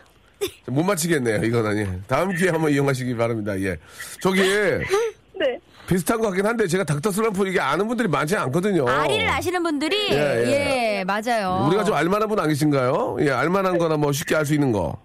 못 0.67 0.83
맞히겠네요, 0.83 1.43
이건 1.45 1.65
아니. 1.67 1.85
다음 2.07 2.35
기회에 2.35 2.49
한번 2.51 2.71
이용하시기 2.71 3.15
바랍니다, 3.15 3.57
예. 3.61 3.77
저기, 4.21 4.41
네. 5.39 5.57
비슷한 5.87 6.19
것 6.19 6.27
같긴 6.27 6.45
한데, 6.45 6.67
제가 6.67 6.83
닥터 6.83 7.11
슬럼프 7.11 7.47
이게 7.47 7.61
아는 7.61 7.87
분들이 7.87 8.09
많지 8.09 8.35
않거든요. 8.35 8.85
아리를 8.89 9.25
아시는 9.29 9.63
분들이 9.63 10.09
예, 10.11 10.17
예, 10.17 10.97
예. 10.99 11.03
맞아요. 11.05 11.65
우리가 11.69 11.85
좀 11.85 11.95
알만한 11.95 12.27
분 12.27 12.39
안 12.39 12.49
계신가요? 12.49 13.17
예, 13.21 13.29
알만한 13.31 13.77
거나 13.77 13.95
뭐 13.95 14.11
쉽게 14.11 14.35
알 14.35 14.45
수 14.45 14.53
있는 14.53 14.73
거. 14.73 14.97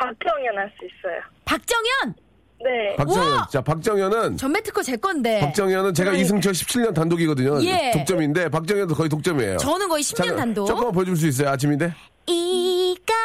박정현 0.00 0.56
할 0.56 0.72
수 0.78 0.86
있어요. 0.86 1.20
박정현 1.44 2.14
네. 2.62 2.96
박정현. 2.96 3.28
우와! 3.32 3.48
자, 3.50 3.60
박정현은, 3.62 4.36
전매 4.36 4.60
특허 4.62 4.82
제 4.82 4.94
건데. 4.96 5.40
박정현은 5.40 5.94
제가 5.94 6.12
이승철 6.12 6.52
17년 6.52 6.94
단독이거든요. 6.94 7.62
예. 7.64 7.90
독점인데, 7.92 8.50
박정현도 8.50 8.94
거의 8.94 9.08
독점이에요. 9.08 9.56
저는 9.58 9.88
거의 9.88 10.02
10년 10.02 10.16
잠깐, 10.16 10.36
단독. 10.36 10.66
조금만 10.66 10.92
보여줄 10.92 11.16
수 11.16 11.26
있어요, 11.26 11.48
아침인데? 11.48 11.94
이건 12.26 13.16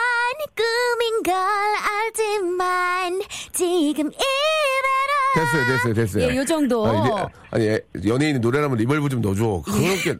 꿈인 0.55 1.23
걸 1.23 1.33
알지만 1.35 3.21
지금 3.51 4.07
이대로 4.07 5.35
됐어요, 5.35 5.65
됐어요, 5.65 5.93
됐어요. 5.93 6.31
예, 6.31 6.35
요 6.37 6.45
정도. 6.45 6.85
아니, 6.87 6.97
리- 7.09 7.25
아니, 7.51 7.65
예, 7.67 7.81
연예인이 8.07 8.39
노래라면 8.39 8.77
reverb 8.77 9.09
좀 9.09 9.19
넣어줘. 9.21 9.63
그렇게 9.65 10.17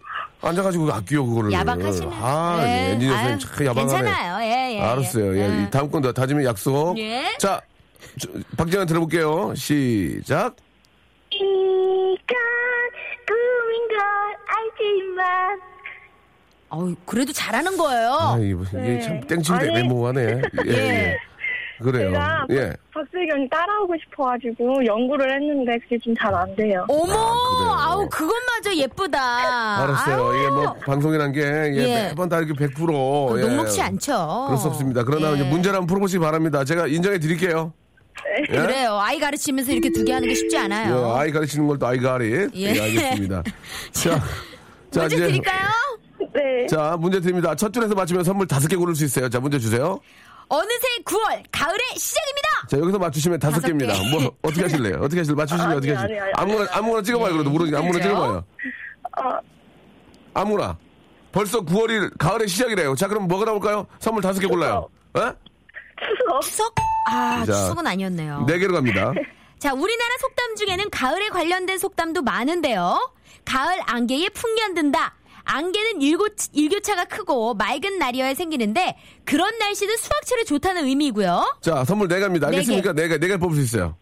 앉아가지고 0.47 0.91
아껴요, 0.93 1.25
그거를. 1.25 1.51
야박하시네. 1.51 2.09
아, 2.13 2.57
예. 2.61 2.67
예, 2.67 2.91
엔지니어 2.91 3.13
선생님 3.15 3.39
참 3.39 3.65
야박하네. 3.65 4.01
괜찮아요. 4.03 4.43
예, 4.43 4.75
예. 4.75 4.81
알았어요. 4.81 5.37
예. 5.37 5.41
예. 5.41 5.63
이 5.63 5.69
다음 5.71 5.89
건도 5.89 6.13
다짐의 6.13 6.45
약속. 6.45 6.97
예. 6.99 7.33
자, 7.39 7.61
저, 8.19 8.29
박정현 8.57 8.87
들어볼게요. 8.87 9.53
시작. 9.55 10.55
이건 11.31 12.17
꿈인 13.27 13.87
걸 13.89 13.97
알지만 14.47 15.59
어우, 16.69 16.95
그래도 17.05 17.31
잘하는 17.33 17.77
거예요. 17.77 18.11
아, 18.19 18.37
이게, 18.39 18.55
이게 18.81 19.01
참 19.01 19.21
땡칠대 19.21 19.65
아니. 19.65 19.73
메모하네. 19.81 20.41
예, 20.67 20.71
예. 20.71 21.17
그래요. 21.83 22.11
제가 22.11 22.45
예. 22.51 22.73
박세경이 22.93 23.49
따라하고 23.49 23.93
싶어가지고 24.01 24.85
연구를 24.85 25.33
했는데 25.33 25.77
그게 25.79 25.97
좀 26.03 26.13
잘 26.15 26.33
안 26.33 26.55
돼요. 26.55 26.85
어머, 26.89 27.03
그래요. 27.05 27.71
아우 27.77 28.09
그것마저 28.09 28.73
예쁘다. 28.75 29.83
알았어요. 29.83 30.25
아유, 30.27 30.37
이게 30.39 30.49
뭐 30.49 30.73
방송이란 30.75 31.31
게 31.33 31.41
예, 31.41 31.73
예. 31.75 32.03
매번 32.09 32.29
다 32.29 32.39
이렇게 32.39 32.53
100%그 32.67 33.39
예. 33.41 33.47
녹록치 33.47 33.81
않죠. 33.81 34.45
그럴 34.47 34.57
수 34.57 34.67
없습니다. 34.67 35.03
그러나 35.03 35.31
예. 35.31 35.35
이제 35.35 35.43
문제를 35.43 35.75
한번 35.75 35.87
풀어보시기 35.87 36.19
바랍니다. 36.23 36.63
제가 36.63 36.87
인정해 36.87 37.19
드릴게요. 37.19 37.73
예? 38.39 38.55
그래요. 38.55 38.97
아이 39.01 39.19
가르치면서 39.19 39.71
이렇게 39.71 39.89
두 39.91 40.03
개 40.05 40.13
하는 40.13 40.27
게 40.27 40.33
쉽지 40.35 40.55
예, 40.55 40.59
않아요. 40.61 41.13
아이 41.15 41.31
가르치는 41.31 41.67
걸 41.67 41.77
또 41.77 41.87
아이 41.87 41.97
가리. 41.99 42.31
예. 42.33 42.47
예, 42.53 42.81
알겠습니다. 42.81 43.43
자, 43.91 44.19
자, 44.91 45.01
문제 45.01 45.15
이제. 45.17 45.27
드릴까요? 45.27 45.67
네. 46.33 46.65
자, 46.67 46.95
문제 46.99 47.19
드립니다. 47.19 47.53
첫 47.55 47.71
줄에서 47.73 47.93
맞추면 47.93 48.23
선물 48.23 48.47
다섯 48.47 48.67
개 48.67 48.75
고를 48.75 48.95
수 48.95 49.03
있어요. 49.05 49.29
자, 49.29 49.39
문제 49.39 49.59
주세요. 49.59 49.99
어느새 50.47 50.87
9월 51.05 51.43
가을의 51.51 51.79
시작입니다. 51.97 52.49
자, 52.69 52.77
여기서 52.77 52.99
맞추시면 52.99 53.39
다섯 53.39 53.61
개입니다. 53.61 53.93
개. 53.93 54.09
뭐, 54.11 54.31
어떻게 54.41 54.61
하실래요? 54.63 54.95
어떻게 54.97 55.19
하실래요? 55.19 55.35
맞추시면 55.35 55.71
어떻게 55.77 55.93
하실래요? 55.93 56.23
아무거나. 56.35 56.69
아무거나 56.73 57.03
찍어봐요. 57.03 57.33
그래도 57.33 57.49
모르니까 57.49 57.79
아무거나 57.79 57.99
그죠? 58.03 58.09
찍어봐요. 58.09 58.45
어, 59.17 59.39
아무나. 60.33 60.77
벌써 61.31 61.59
9월이 61.61 62.17
가을의 62.17 62.47
시작이래요. 62.47 62.95
자, 62.95 63.07
그럼 63.07 63.27
뭐가 63.27 63.45
나올까요? 63.45 63.87
선물 63.99 64.21
다섯 64.23 64.39
개 64.39 64.47
골라요. 64.47 64.87
어? 65.15 65.33
추석. 65.99 66.41
추석? 66.41 66.75
아, 67.09 67.43
자, 67.45 67.51
추석은 67.53 67.85
아니었네요. 67.87 68.45
네 68.47 68.57
개로 68.57 68.73
갑니다. 68.73 69.13
자, 69.59 69.73
우리나라 69.73 70.15
속담 70.19 70.55
중에는 70.55 70.89
가을에 70.91 71.29
관련된 71.29 71.77
속담도 71.77 72.21
많은데요. 72.21 73.11
가을 73.45 73.79
안개에 73.85 74.29
푹 74.29 74.57
연든다. 74.59 75.15
안개는 75.45 76.01
일고, 76.01 76.27
일교차가 76.53 77.05
크고 77.05 77.53
맑은 77.53 77.97
날이어야 77.99 78.33
생기는데 78.33 78.97
그런 79.23 79.57
날씨는 79.57 79.95
수확철에 79.97 80.43
좋다는 80.43 80.85
의미고요. 80.85 81.59
자, 81.61 81.85
선물 81.85 82.07
네 82.07 82.19
개입니다. 82.19 82.49
네 82.49 82.57
알겠습니까? 82.57 82.93
네 82.93 83.07
개, 83.07 83.17
네개 83.17 83.37
뽑을 83.37 83.55
수 83.55 83.61
있어요. 83.61 83.95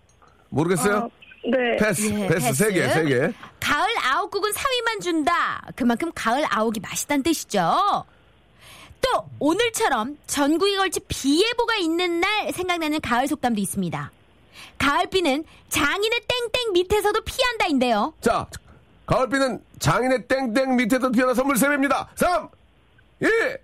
모르겠어요? 0.49 0.97
어, 0.97 1.09
네. 1.49 1.75
패스, 1.77 2.09
예, 2.13 2.27
패스, 2.27 2.53
세 2.53 2.71
개, 2.71 2.87
세 2.89 3.03
개. 3.05 3.19
가을 3.59 3.89
아욱국은 4.03 4.51
사위만 4.53 4.99
준다. 5.01 5.61
그만큼 5.75 6.11
가을 6.15 6.43
아욱이 6.49 6.79
맛있다는 6.79 7.23
뜻이죠. 7.23 8.05
또 9.01 9.25
오늘처럼 9.39 10.17
전국에 10.27 10.77
걸쳐 10.77 11.01
비 11.09 11.43
예보가 11.43 11.75
있는 11.75 12.21
날 12.21 12.53
생각나는 12.53 13.01
가을 13.01 13.27
속담도 13.27 13.59
있습니다. 13.59 14.11
가을비는 14.77 15.43
장인의 15.69 16.21
땡땡 16.51 16.73
밑에서도 16.73 17.19
피한다인데요. 17.21 18.13
자, 18.21 18.47
가을비는 19.05 19.59
장인의 19.79 20.27
땡땡 20.27 20.75
밑에서 20.77 21.09
피어난 21.09 21.35
선물 21.35 21.57
세 21.57 21.67
배입니다. 21.67 22.09
3, 22.15 22.47
2, 23.21 23.25
1. 23.25 23.59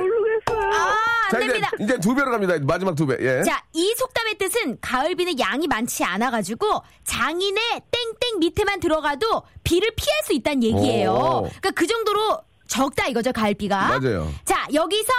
모르겠어요. 0.00 0.72
아, 0.72 0.96
안 1.26 1.30
자, 1.30 1.38
이제, 1.38 1.46
됩니다. 1.48 1.70
이제 1.80 1.98
두 1.98 2.14
배로 2.14 2.30
갑니다. 2.30 2.54
마지막 2.62 2.94
두 2.94 3.06
배. 3.06 3.16
예. 3.20 3.42
자, 3.42 3.62
이 3.72 3.94
속담의 3.96 4.38
뜻은 4.38 4.78
가을비는 4.80 5.38
양이 5.38 5.66
많지 5.66 6.04
않아가지고 6.04 6.82
장인의 7.04 7.82
땡땡 7.90 8.38
밑에만 8.40 8.80
들어가도 8.80 9.42
비를 9.64 9.90
피할 9.96 10.22
수 10.24 10.32
있다는 10.32 10.62
얘기예요. 10.62 11.12
오. 11.12 11.42
그러니까 11.42 11.70
그 11.72 11.86
정도로 11.86 12.38
적다 12.66 13.06
이거죠, 13.08 13.32
가을비가. 13.32 13.98
맞아요. 13.98 14.30
자, 14.44 14.66
여기서 14.72 15.12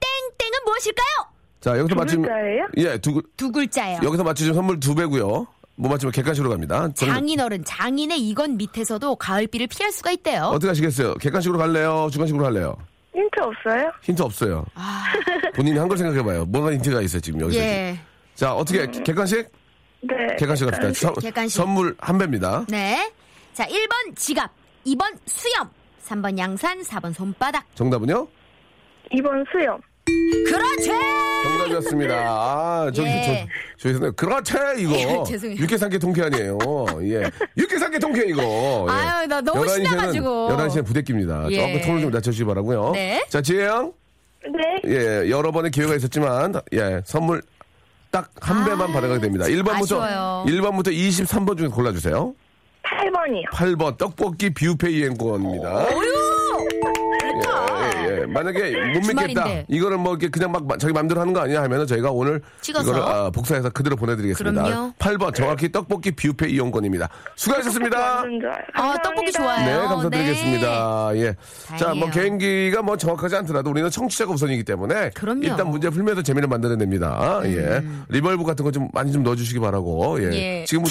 땡땡은 0.00 0.58
무엇일까요? 0.64 1.06
자, 1.60 1.70
여기서 1.78 1.88
두 1.88 1.94
맞추면. 1.94 2.22
글자예요? 2.30 2.66
예, 2.76 2.98
두, 2.98 3.14
글- 3.14 3.22
두 3.36 3.50
글자예요. 3.52 4.00
여기서 4.02 4.22
맞추시면 4.24 4.54
선물 4.54 4.80
두 4.80 4.94
배고요. 4.94 5.46
못 5.76 5.88
맞추면 5.88 6.12
객관식으로 6.12 6.50
갑니다. 6.50 6.88
장인어른, 6.94 7.64
장인의 7.64 8.20
이건 8.28 8.56
밑에서도 8.56 9.16
가을비를 9.16 9.66
피할 9.66 9.90
수가 9.92 10.12
있대요. 10.12 10.44
어떻게 10.44 10.68
하시겠어요? 10.68 11.14
객관식으로 11.14 11.58
갈래요? 11.58 12.08
주관식으로 12.12 12.44
갈래요? 12.44 12.76
힌트 13.14 13.40
없어요? 13.40 13.92
힌트 14.02 14.22
없어요. 14.22 14.64
본인이 15.54 15.78
한 15.78 15.88
걸 15.88 15.98
생각해봐요. 15.98 16.44
뭐가 16.46 16.72
힌트가 16.72 17.00
있어요, 17.02 17.20
지금 17.20 17.40
여기서. 17.40 17.60
아. 17.60 17.62
예. 17.64 17.98
자, 18.34 18.54
어떻게, 18.54 18.86
객관식? 18.86 19.48
네. 20.02 20.14
객관식 20.38 20.66
갑시다. 20.70 20.92
선- 20.92 21.14
객관식. 21.14 21.56
선물 21.56 21.96
한 21.98 22.18
배입니다. 22.18 22.64
네. 22.68 23.12
자, 23.52 23.64
1번 23.66 24.16
지갑, 24.16 24.50
2번 24.86 25.16
수염, 25.26 25.68
3번 26.04 26.36
양산, 26.38 26.82
4번 26.82 27.12
손바닥. 27.14 27.64
정답은요? 27.74 28.26
2번 29.12 29.44
수염. 29.50 29.78
그렇지! 30.06 30.90
정답이었습니다. 31.44 32.14
아, 32.14 32.90
저기, 32.94 33.08
예. 33.08 33.46
저, 33.78 33.88
저기서, 33.88 34.10
그렇지, 34.12 34.52
이거. 34.78 35.24
죄송해요. 35.24 35.58
육개삼계 35.58 35.98
통쾌 35.98 36.22
아니에요. 36.22 36.58
예. 37.02 37.30
육개삼계 37.56 37.98
통쾌, 37.98 38.24
이거. 38.26 38.86
예. 38.88 38.92
아유, 38.92 39.26
나 39.26 39.40
너무 39.40 39.64
11시에는 39.64 39.74
신나가지고. 39.86 40.48
11시에 40.50 40.86
부대끼입니다. 40.86 41.46
예. 41.50 41.56
조금 41.56 41.80
톤을 41.80 42.00
좀 42.02 42.10
낮춰주시기 42.10 42.46
바라고요 42.46 42.92
네. 42.92 43.24
자, 43.28 43.40
지혜양. 43.40 43.92
네. 44.46 44.80
예, 44.86 45.30
여러 45.30 45.50
번의 45.52 45.70
기회가 45.70 45.94
있었지만, 45.94 46.54
예, 46.74 47.00
선물 47.04 47.42
딱한 48.10 48.64
배만 48.64 48.92
받아가게 48.92 49.20
됩니다. 49.20 49.46
1번부터, 49.46 49.70
아, 49.70 49.76
아쉬워요. 49.78 50.44
1번부터 50.46 50.88
23번 50.88 51.56
중에 51.56 51.68
골라주세요. 51.68 52.34
8번이요. 52.84 53.50
8번, 53.52 53.96
떡볶이 53.96 54.50
뷔페 54.52 54.90
이용권입니다. 54.90 55.86
예. 58.28 58.32
만약에 58.32 58.70
못 58.92 59.00
믿겠다. 59.00 59.26
주말인데. 59.26 59.66
이거를 59.68 59.96
뭐 59.96 60.12
이렇게 60.12 60.28
그냥 60.28 60.52
막 60.52 60.78
자기 60.78 60.92
마음대로 60.92 61.20
하는 61.20 61.32
거 61.32 61.40
아니야 61.40 61.62
하면은 61.62 61.86
저희가 61.86 62.10
오늘 62.10 62.42
찍어서? 62.60 62.90
이거를 62.90 63.02
아, 63.02 63.30
복사해서 63.30 63.70
그대로 63.70 63.96
보내드리겠습니다. 63.96 64.62
그럼요. 64.62 64.92
8번 64.98 65.34
정확히 65.34 65.72
떡볶이 65.72 66.10
뷔페 66.12 66.48
이용권입니다. 66.50 67.08
수고하셨습니다. 67.36 68.24
아, 68.74 68.96
떡볶이. 69.02 69.32
좋아요. 69.32 69.64
네, 69.66 69.88
감사드리겠습니다. 69.88 71.10
예. 71.16 71.34
자, 71.78 71.94
뭐 71.94 72.08
다행이에요. 72.10 72.10
개인기가 72.10 72.82
뭐 72.82 72.96
정확하지 72.96 73.36
않더라도 73.36 73.70
우리는 73.70 73.88
청취자가 73.90 74.32
우선이기 74.32 74.64
때문에 74.64 75.10
그럼요. 75.10 75.40
음. 75.40 75.42
일단 75.44 75.68
문제 75.70 75.88
풀면서 75.88 76.22
재미를 76.22 76.48
만들어냅니다. 76.48 77.40
예. 77.46 77.82
reverb 78.08 78.44
같은 78.44 78.62
거 78.64 78.74
좀 78.74 78.88
많이 78.92 79.12
좀 79.12 79.22
넣어주시기 79.22 79.60
바라고. 79.60 80.20
예. 80.20 80.32
예. 80.34 80.64
지금 80.66 80.84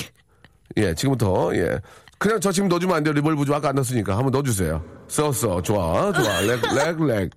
예, 0.77 0.93
지금부터 0.95 1.53
예. 1.55 1.77
그냥 2.23 2.39
저 2.39 2.53
지금 2.53 2.69
넣어주면 2.69 2.95
안 2.95 3.03
돼요. 3.03 3.13
reverb 3.13 3.43
좀 3.43 3.53
아까 3.53 3.67
안 3.67 3.75
넣었으니까 3.75 4.15
한번 4.15 4.31
넣어주세요. 4.31 4.81
써써 5.09 5.61
좋아, 5.61 6.09
좋아, 6.13 6.39
렉, 6.39 6.61
렉, 6.73 7.05
렉, 7.05 7.29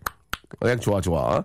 렉 0.60 0.80
좋아, 0.80 1.00
좋아. 1.00 1.42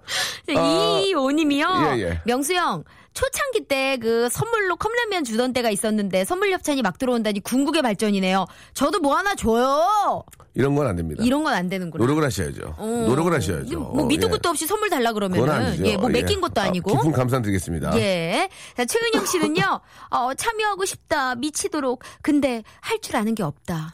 아, 0.55 1.01
이오님이요. 1.03 1.67
예, 1.95 1.99
예. 2.01 2.21
명수 2.23 2.53
형. 2.53 2.83
초창기 3.13 3.65
때 3.67 3.97
그 4.01 4.29
선물로 4.29 4.77
컵라면 4.77 5.23
주던 5.25 5.51
때가 5.53 5.69
있었는데 5.69 6.23
선물 6.25 6.51
협찬이 6.51 6.81
막 6.81 6.97
들어온다니 6.97 7.41
궁극의 7.41 7.81
발전이네요. 7.81 8.45
저도 8.73 8.99
뭐 8.99 9.15
하나 9.15 9.35
줘요. 9.35 10.23
이런 10.53 10.75
건 10.75 10.87
안 10.87 10.95
됩니다. 10.95 11.23
이런 11.23 11.43
건 11.43 11.53
안 11.53 11.67
되는구나. 11.69 12.01
노력을 12.03 12.23
하셔야죠. 12.23 12.75
어. 12.77 13.05
노력을 13.07 13.33
하셔야죠. 13.33 13.79
뭐 13.79 14.05
밑도 14.05 14.27
예. 14.27 14.31
끝도 14.31 14.49
없이 14.49 14.65
선물 14.65 14.89
달라 14.89 15.11
그러면은. 15.13 15.85
예, 15.85 15.97
뭐 15.97 16.09
맡긴 16.09 16.37
예. 16.37 16.41
것도 16.41 16.61
아, 16.61 16.65
아니고. 16.65 16.89
깊은 16.91 17.11
감사 17.11 17.41
드리겠습니다. 17.41 17.97
예. 17.99 18.49
자, 18.75 18.85
최은영 18.85 19.25
씨는요, 19.25 19.79
어, 20.09 20.33
참여하고 20.33 20.85
싶다, 20.85 21.35
미치도록. 21.35 22.03
근데 22.21 22.63
할 22.79 22.99
줄 23.01 23.15
아는 23.17 23.33
게 23.35 23.43
없다. 23.43 23.93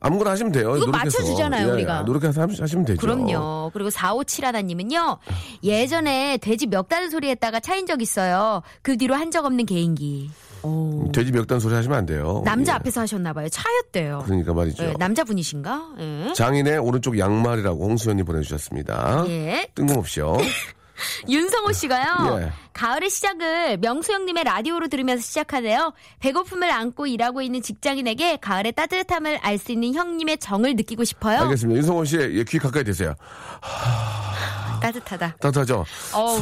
아무거나 0.00 0.30
하시면 0.32 0.52
돼요. 0.52 0.76
이거 0.76 0.86
노력해서. 0.86 1.18
맞춰주잖아요, 1.18 1.68
예, 1.68 1.72
우리가. 1.72 2.02
노력해서 2.02 2.42
하시- 2.42 2.60
하시면 2.60 2.84
되죠. 2.86 3.00
그럼요. 3.00 3.70
그리고 3.72 3.90
4571님은요, 3.90 5.18
예전에 5.62 6.38
돼지 6.38 6.66
멱 6.66 6.88
다는 6.88 7.10
소리 7.10 7.28
했다가 7.30 7.60
차인 7.60 7.86
적 7.86 8.00
있어요. 8.02 8.62
그 8.82 8.96
뒤로 8.96 9.14
한 9.14 9.30
적 9.30 9.44
없는 9.44 9.64
개인기. 9.66 10.28
오. 10.62 11.10
돼지 11.12 11.30
멱단 11.32 11.58
소리 11.60 11.74
하시면 11.74 11.96
안 11.98 12.04
돼요. 12.06 12.42
남자 12.44 12.72
예. 12.72 12.76
앞에서 12.76 13.00
하셨나봐요. 13.02 13.48
차였대요. 13.48 14.24
그러니까 14.26 14.52
말이죠. 14.52 14.84
예, 14.84 14.94
남자분이신가? 14.98 15.88
예. 16.00 16.32
장인의 16.34 16.78
오른쪽 16.78 17.18
양말이라고 17.18 17.82
홍수연님 17.84 18.24
보내주셨습니다. 18.26 19.24
예. 19.28 19.68
뜬금없이요. 19.74 20.36
윤성호 21.28 21.72
씨가요. 21.72 22.40
예. 22.42 22.52
가을의 22.72 23.10
시작을 23.10 23.78
명수 23.78 24.12
형님의 24.12 24.44
라디오로 24.44 24.88
들으면서 24.88 25.22
시작하네요. 25.22 25.92
배고픔을 26.20 26.70
안고 26.70 27.06
일하고 27.06 27.42
있는 27.42 27.62
직장인에게 27.62 28.36
가을의 28.38 28.72
따뜻함을 28.72 29.38
알 29.42 29.58
수 29.58 29.72
있는 29.72 29.92
형님의 29.94 30.38
정을 30.38 30.76
느끼고 30.76 31.04
싶어요. 31.04 31.40
알겠습니다. 31.40 31.76
윤성호 31.78 32.04
씨, 32.06 32.16
예, 32.16 32.44
귀 32.44 32.58
가까이 32.58 32.82
대세요. 32.84 33.14
따뜻하다. 34.80 35.36
따뜻하죠? 35.40 35.84
어우. 36.14 36.40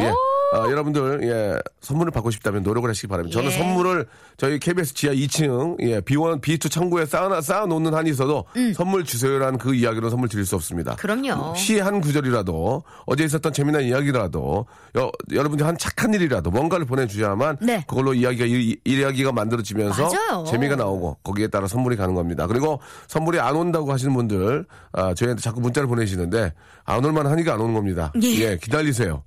예. 0.00 0.06
어우. 0.08 0.14
아, 0.52 0.60
여러분들, 0.70 1.20
예, 1.24 1.58
선물을 1.80 2.10
받고 2.10 2.30
싶다면 2.30 2.62
노력을 2.62 2.88
하시기 2.88 3.06
바랍니다. 3.06 3.34
저는 3.38 3.52
예. 3.52 3.58
선물을 3.58 4.06
저희 4.38 4.58
KBS 4.58 4.94
지하 4.94 5.12
2층, 5.12 5.76
예, 5.80 6.00
B1, 6.00 6.40
B2 6.40 6.70
창고에 6.70 7.04
쌓아, 7.06 7.40
쌓아 7.40 7.66
놓는 7.66 7.92
한이 7.92 8.10
있어도 8.10 8.44
선물 8.74 9.04
주세요라는 9.04 9.58
그 9.58 9.74
이야기로 9.74 10.08
선물 10.10 10.28
드릴 10.28 10.46
수 10.46 10.54
없습니다. 10.56 10.92
음. 10.92 10.96
그럼요. 10.96 11.54
시 11.54 11.78
한 11.78 12.00
구절이라도 12.00 12.82
어제 13.06 13.24
있었던 13.24 13.52
재미난 13.52 13.82
이야기라도 13.84 14.66
여, 14.96 15.12
여러분들이 15.32 15.64
한 15.66 15.76
착한 15.78 16.12
일이라도 16.14 16.50
뭔가를 16.50 16.86
보내주셔야만 16.86 17.58
네. 17.60 17.84
그걸로 17.86 18.14
이야기가 18.14 18.46
이, 18.46 18.76
이 18.84 18.98
이야기가 18.98 19.32
만들어지면서 19.32 20.10
맞아요. 20.10 20.44
재미가 20.44 20.76
나오고 20.76 21.18
거기에 21.22 21.48
따라 21.48 21.66
선물이 21.68 21.96
가는 21.96 22.14
겁니다. 22.14 22.46
그리고 22.46 22.80
선물이 23.06 23.38
안 23.38 23.54
온다고 23.54 23.92
하시는 23.92 24.12
분들 24.14 24.66
아, 24.92 25.14
저희한테 25.14 25.42
자꾸 25.42 25.60
문자를 25.60 25.86
보내시는데 25.88 26.52
안 26.84 27.04
올만 27.04 27.26
하니까 27.26 27.54
안 27.54 27.60
오는 27.60 27.74
겁니다. 27.74 28.12
예. 28.22 28.56
기다리세요. 28.56 29.22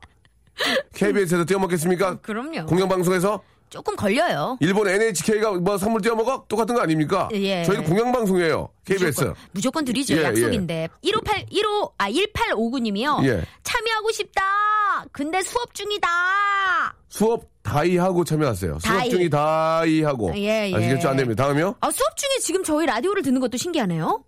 KBS에서 0.93 1.45
띄워먹겠습니까? 1.45 2.19
그럼요. 2.21 2.65
공영방송에서 2.67 3.41
조금 3.69 3.95
걸려요. 3.95 4.57
일본 4.59 4.89
NHK가 4.89 5.53
뭐 5.53 5.77
선물 5.77 6.01
띄워먹어? 6.01 6.45
똑같은 6.49 6.75
거 6.75 6.81
아닙니까? 6.81 7.29
예. 7.31 7.63
저희는 7.63 7.85
공영방송이에요. 7.85 8.67
KBS. 8.83 9.05
무조건, 9.21 9.35
무조건 9.53 9.85
드리죠. 9.85 10.17
예, 10.17 10.23
약속인데. 10.23 10.89
158, 11.01 11.45
15, 11.49 11.93
아, 11.97 12.09
1859님이요. 12.11 13.23
예. 13.25 13.45
참여하고 13.63 14.11
싶다. 14.11 14.41
근데 15.13 15.41
수업 15.41 15.73
중이다. 15.73 16.07
수업 17.07 17.49
다이 17.63 17.95
하고 17.95 18.25
참여하세요. 18.25 18.79
수업 18.79 18.97
다이. 18.97 19.09
중이 19.09 19.29
다이 19.29 20.03
하고. 20.03 20.33
예, 20.35 20.69
예. 20.69 20.75
아시겠죠? 20.75 21.07
안 21.07 21.15
됩니다. 21.15 21.45
다음이요? 21.45 21.75
아, 21.79 21.91
수업 21.91 22.17
중에 22.17 22.39
지금 22.41 22.63
저희 22.65 22.85
라디오를 22.85 23.23
듣는 23.23 23.39
것도 23.39 23.55
신기하네요. 23.55 24.21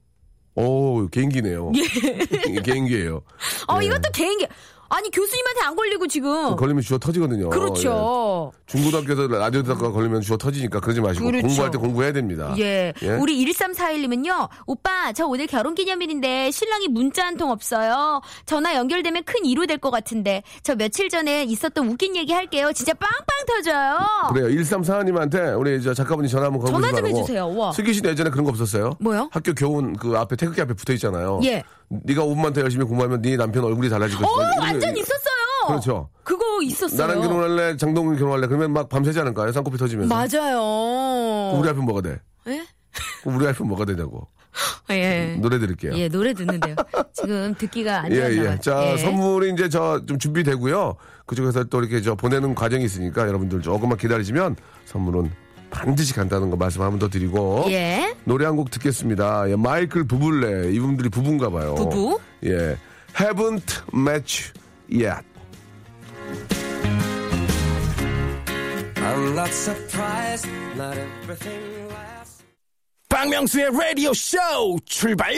오, 0.55 1.07
개인기네요. 1.09 1.71
개인기예요. 2.63 3.23
어, 3.67 3.79
예. 3.81 3.85
이것도 3.87 4.11
개인기. 4.13 4.47
아니 4.95 5.09
교수님한테 5.09 5.61
안 5.63 5.75
걸리고 5.75 6.05
지금. 6.07 6.55
걸리면 6.55 6.83
주워 6.83 6.99
터지거든요. 6.99 7.45
예. 7.45 7.49
그렇죠. 7.49 8.51
중고등학교에서 8.67 9.27
라디오 9.27 9.63
듣다가 9.63 9.91
걸리면 9.91 10.21
주워 10.21 10.37
터지니까 10.37 10.79
그러지 10.79 11.01
마시고 11.01 11.25
그렇죠. 11.25 11.47
공부할 11.47 11.71
때 11.71 11.77
공부해야 11.79 12.11
됩니다. 12.13 12.53
예. 12.59 12.93
우리 13.19 13.43
1341님은요, 13.43 14.49
오빠, 14.67 15.11
저 15.13 15.25
오늘 15.25 15.47
결혼 15.47 15.73
기념일인데 15.75 16.51
신랑이 16.51 16.87
문자 16.89 17.25
한 17.25 17.33
통 17.33 17.49
없어요. 17.49 18.21
전화 18.45 18.75
연결되면 18.75 19.23
큰 19.23 19.43
이루 19.43 19.65
될것 19.65 19.91
같은데. 19.91 20.43
저 20.61 20.75
며칠 20.75 21.09
전에 21.09 21.43
있었던 21.45 21.87
웃긴 21.87 22.15
얘기 22.15 22.31
할게요. 22.31 22.71
진짜 22.75 22.93
빵빵 22.93 23.17
터져요. 23.47 23.97
그래요. 24.31 24.47
1342님한테 24.61 25.59
우리 25.59 25.81
저 25.81 25.95
작가분이 25.95 26.29
전화 26.29 26.45
한번 26.45 26.61
걸어보시기 26.61 26.91
전화 26.95 27.01
좀. 27.09 27.17
해주세요. 27.17 27.57
와. 27.57 27.71
슬기 27.71 27.91
씨도 27.93 28.09
예전에 28.09 28.29
그런 28.29 28.43
거 28.45 28.51
없었어요? 28.51 28.91
뭐요? 28.99 29.29
학교 29.31 29.55
교훈 29.55 29.95
그 29.95 30.15
앞에 30.15 30.35
태극기 30.35 30.61
앞에 30.61 30.73
붙어 30.75 30.93
있잖아요. 30.93 31.39
예. 31.45 31.63
네가 32.03 32.23
5분만 32.23 32.53
더 32.53 32.61
열심히 32.61 32.85
공부하면 32.85 33.21
네 33.21 33.35
남편 33.37 33.63
얼굴이 33.63 33.89
달라질 33.89 34.17
것이다. 34.17 34.29
어, 34.29 34.61
완전 34.61 34.95
있었어요. 34.97 35.67
그렇죠. 35.67 36.09
그거 36.23 36.43
있었어요. 36.61 37.07
나랑 37.07 37.21
결혼할래, 37.21 37.77
장동근 37.77 38.17
결혼할래. 38.17 38.47
그러면 38.47 38.73
막 38.73 38.89
밤새지 38.89 39.19
않을까요? 39.19 39.51
쌍꺼풀 39.51 39.77
터지면서. 39.79 40.13
맞아요. 40.13 41.57
우리 41.59 41.69
앞은 41.69 41.83
뭐가 41.85 42.01
돼? 42.01 42.19
예? 42.47 42.63
우리 43.25 43.47
앞은 43.47 43.67
뭐가 43.67 43.85
되냐고. 43.85 44.27
예. 44.91 45.37
노래 45.41 45.57
드릴게요. 45.57 45.93
예, 45.95 46.07
노래 46.09 46.33
듣는데요. 46.33 46.75
지금 47.13 47.55
듣기가 47.55 48.01
안 48.03 48.11
예, 48.11 48.15
좋았나 48.35 48.53
예. 48.53 48.59
자, 48.59 48.91
예. 48.93 48.97
선물이 48.97 49.53
이제 49.53 49.69
저 49.69 50.01
좀 50.05 50.19
준비되고요. 50.19 50.95
그쪽에서 51.25 51.63
또 51.65 51.79
이렇게 51.79 52.01
저 52.01 52.13
보내는 52.15 52.53
과정이 52.53 52.83
있으니까 52.83 53.27
여러분들 53.27 53.61
조금만 53.61 53.97
기다리시면 53.97 54.55
선물은 54.85 55.31
반드시 55.73 56.13
간다는 56.13 56.49
거 56.49 56.55
말씀 56.57 56.81
한 56.81 56.91
번 56.91 56.99
더 56.99 57.09
드리고. 57.09 57.65
예. 57.69 58.15
노래 58.25 58.45
한 58.45 58.55
곡 58.55 58.69
듣겠습니다. 58.71 59.49
예, 59.49 59.55
마이클 59.55 60.05
부블레. 60.05 60.71
이분들이 60.73 61.09
부부인가 61.09 61.49
봐요. 61.49 61.75
부부? 61.75 62.19
예. 62.45 62.77
Haven't 63.15 63.81
met 63.93 64.51
yet. 64.91 65.23
I'm 68.95 69.35
not 69.35 69.49
surprised, 69.51 70.47
not 70.75 70.97
everything 70.97 71.87
lasts. 71.91 72.43
박명수의 73.09 73.69
라디오 73.71 74.13
쇼 74.13 74.37
출발! 74.85 75.33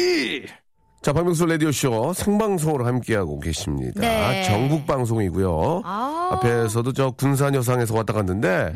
자, 1.05 1.13
박명수 1.13 1.45
라디오쇼 1.45 2.13
생방송으로 2.13 2.83
함께하고 2.87 3.39
계십니다. 3.39 4.01
네. 4.01 4.41
전국 4.41 4.87
방송이고요. 4.87 5.83
아. 5.85 6.29
앞에서도 6.31 6.93
저 6.93 7.11
군산 7.11 7.53
여상에서 7.53 7.93
왔다 7.93 8.11
갔는데 8.11 8.73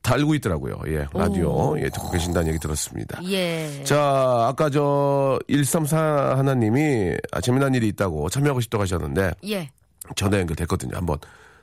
달고 0.00 0.34
있더라고요. 0.36 0.80
예, 0.86 1.06
라디오. 1.12 1.78
예, 1.78 1.90
듣고 1.90 2.10
계신다는 2.12 2.48
얘기 2.48 2.58
들었습니다. 2.58 3.20
예. 3.24 3.84
자, 3.84 4.46
아까 4.48 4.70
저 4.70 5.38
134 5.48 6.38
하나님이 6.38 7.14
아, 7.32 7.42
재미난 7.42 7.74
일이 7.74 7.88
있다고 7.88 8.30
참여하고 8.30 8.62
싶다고 8.62 8.80
하셨는데 8.80 9.32
예. 9.48 9.68
전화 10.14 10.38
연결됐거든요. 10.38 10.96
한번 10.96 11.18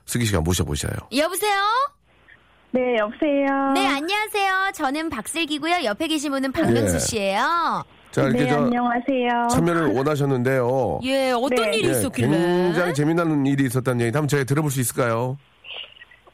슬기 0.05 0.27
씨가 0.27 0.41
모셔보셔요. 0.41 0.93
여보세요? 1.17 1.59
네, 2.69 2.97
여보세요. 2.99 3.71
네, 3.73 3.87
안녕하세요. 3.87 4.73
저는 4.75 5.09
박슬기고요. 5.09 5.85
옆에 5.85 6.05
계신 6.05 6.29
분은 6.29 6.51
박명수 6.51 6.97
예. 6.97 6.99
씨예요. 6.99 7.83
자, 8.13 8.21
이렇게 8.23 8.43
네, 8.43 8.49
저 8.49 8.57
안녕하세요. 8.63 9.47
참여를 9.51 9.87
원하셨는데요. 9.95 10.99
예, 11.05 11.31
어떤 11.31 11.49
네. 11.71 11.77
일이 11.77 11.87
예, 11.87 11.91
있었길래? 11.91 12.27
굉장히 12.29 12.93
재미난 12.93 13.45
일이 13.45 13.65
있었다는 13.65 14.01
얘기 14.05 14.15
한번 14.15 14.27
저희 14.27 14.45
들어볼 14.45 14.69
수 14.69 14.79
있을까요? 14.79 15.37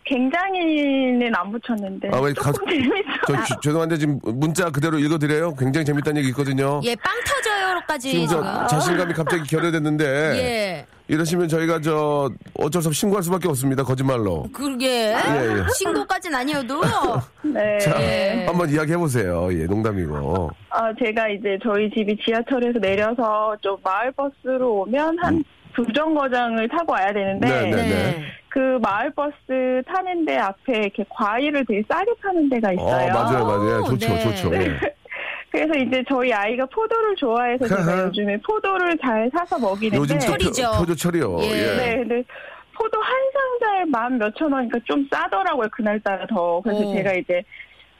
굉장히는 0.03 1.31
안 1.35 1.51
붙였는데. 1.51 2.09
아, 2.11 2.19
왜 2.19 2.33
조금 2.33 2.51
가- 2.51 2.71
재밌어. 2.71 2.93
저 3.27 3.43
주- 3.45 3.53
죄송한데 3.61 3.97
지금 3.97 4.19
문자 4.23 4.69
그대로 4.71 4.97
읽어드려요. 4.99 5.53
굉장히 5.55 5.85
재밌다는 5.85 6.17
얘기 6.19 6.29
있거든요. 6.29 6.81
예, 6.83 6.95
빵 6.95 7.13
터져 7.25 7.48
요로까지 7.79 8.09
지금 8.11 8.27
지금. 8.27 8.43
저 8.43 8.67
자신감이 8.67 9.13
갑자기 9.13 9.43
결여됐는데 9.43 10.05
예. 10.37 10.85
이러시면 11.07 11.47
저희가 11.47 11.81
저 11.81 12.29
어쩔 12.59 12.81
수 12.81 12.89
없이 12.89 12.99
신고할 12.99 13.23
수밖에 13.23 13.47
없습니다. 13.49 13.83
거짓말로. 13.83 14.45
그러게. 14.53 15.11
예. 15.15 15.63
신고까지는 15.75 16.37
아니어도. 16.37 16.81
네. 17.41 17.79
자, 17.79 17.95
예. 17.99 18.45
한번 18.45 18.69
이야기 18.69 18.91
해 18.93 18.97
보세요. 18.97 19.49
예, 19.51 19.65
농담이고. 19.65 20.51
아, 20.69 20.93
제가 21.03 21.29
이제 21.29 21.57
저희 21.63 21.89
집이 21.89 22.15
지하철에서 22.23 22.79
내려서 22.79 23.55
좀 23.61 23.77
마을버스로 23.83 24.81
오면 24.81 25.17
한두 25.19 25.91
정거장을 25.95 26.67
타고 26.69 26.93
와야 26.93 27.11
되는데 27.11 27.47
네, 27.47 27.71
네, 27.71 27.75
네. 27.89 28.23
그 28.49 28.59
마을버스 28.81 29.81
타는데 29.87 30.37
앞에 30.37 30.77
이렇게 30.77 31.03
과일을 31.09 31.65
되게 31.67 31.81
싸게 31.89 32.11
파는 32.21 32.49
데가 32.49 32.69
어, 32.69 32.73
있어요. 32.73 33.13
맞아요, 33.13 33.45
맞아요. 33.45 33.83
좋죠, 33.85 34.07
네. 34.09 34.19
좋죠. 34.23 34.53
예. 34.55 34.79
그래서 35.51 35.73
이제 35.75 36.03
저희 36.07 36.31
아이가 36.31 36.65
포도를 36.67 37.15
좋아해서 37.15 37.67
제가 37.67 38.03
요즘에 38.07 38.37
포도를 38.41 38.97
잘 38.99 39.29
사서 39.35 39.57
먹이는데 39.59 39.97
요즘 39.97 40.19
또 40.19 40.25
철이죠. 40.25 40.71
표, 40.71 40.79
표조철이요. 40.79 41.37
예. 41.41 41.45
예. 41.45 41.75
네, 41.75 41.97
근데 41.97 42.23
포도 42.73 43.01
한 43.01 43.13
상자에 43.33 43.85
만 43.85 44.17
몇천 44.17 44.51
원이니까 44.51 44.79
좀 44.85 45.07
싸더라고요, 45.11 45.67
그날따라 45.71 46.27
더. 46.27 46.61
그래서 46.61 46.81
오. 46.81 46.93
제가 46.93 47.13
이제 47.13 47.43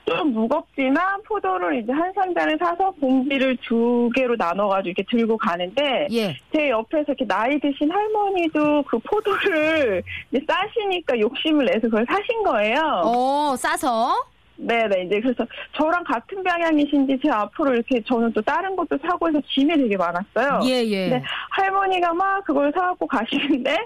좀 0.06 0.32
무겁지만 0.32 1.22
포도를 1.24 1.82
이제 1.82 1.92
한 1.92 2.12
상자를 2.14 2.58
사서 2.58 2.90
봉지를 3.00 3.56
두 3.62 4.10
개로 4.14 4.34
나눠가지고 4.36 4.88
이렇게 4.88 5.04
들고 5.10 5.36
가는데 5.36 6.08
예. 6.10 6.34
제 6.52 6.70
옆에서 6.70 7.04
이렇게 7.08 7.26
나이 7.26 7.58
드신 7.60 7.90
할머니도 7.90 8.82
그 8.84 8.98
포도를 9.00 10.02
이제 10.32 10.44
싸시니까 10.48 11.18
욕심을 11.18 11.66
내서 11.66 11.80
그걸 11.82 12.06
사신 12.08 12.42
거예요. 12.42 13.02
어, 13.04 13.54
싸서. 13.56 14.14
네네, 14.60 15.04
이제 15.04 15.20
그래서 15.20 15.46
저랑 15.72 16.04
같은 16.04 16.42
방향이신지 16.42 17.18
제 17.22 17.30
앞으로 17.30 17.74
이렇게 17.74 18.02
저는 18.06 18.32
또 18.32 18.42
다른 18.42 18.76
것도 18.76 18.98
사고 19.02 19.28
해서 19.28 19.40
짐이 19.52 19.74
되게 19.76 19.96
많았어요. 19.96 20.60
예, 20.64 20.84
예. 20.84 21.08
네, 21.08 21.22
할머니가 21.50 22.12
막 22.12 22.44
그걸 22.44 22.70
사갖고 22.74 23.06
가시는데 23.06 23.76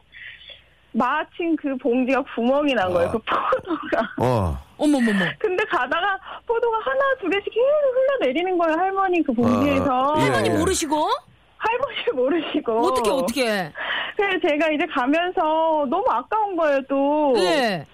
마침 0.93 1.55
그 1.57 1.77
봉지가 1.77 2.23
구멍이 2.35 2.75
난 2.75 2.93
거예요. 2.93 3.09
아. 3.09 3.13
그 3.13 3.19
포도가. 3.19 4.11
어. 4.19 4.59
어머머머. 4.77 5.25
근데 5.39 5.65
가다가 5.67 6.19
포도가 6.47 6.79
하나 6.79 7.01
두 7.21 7.29
개씩 7.29 7.45
계속 7.53 8.21
흘러내리는 8.21 8.59
거예요. 8.59 8.77
할머니 8.77 9.23
그 9.23 9.33
봉지에서. 9.33 10.15
아, 10.15 10.15
예, 10.19 10.23
할머니 10.23 10.49
예. 10.51 10.53
모르시고? 10.59 11.09
할머니 11.57 11.97
모르시고. 12.13 12.79
어떻게, 12.81 13.11
어떻게. 13.11 13.73
그래서 14.17 14.49
제가 14.49 14.71
이제 14.71 14.85
가면서 14.87 15.87
너무 15.89 16.05
아까운 16.09 16.57
거예요. 16.57 16.81
또. 16.89 17.35
예. 17.39 17.85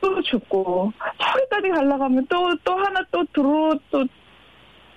또 0.00 0.20
죽고 0.22 0.92
저기까지 1.18 1.68
하면 1.70 2.26
또 2.26 2.48
또 2.64 2.76
하나 2.76 3.00
또 3.10 3.24
들어 3.32 3.78
또 3.90 4.04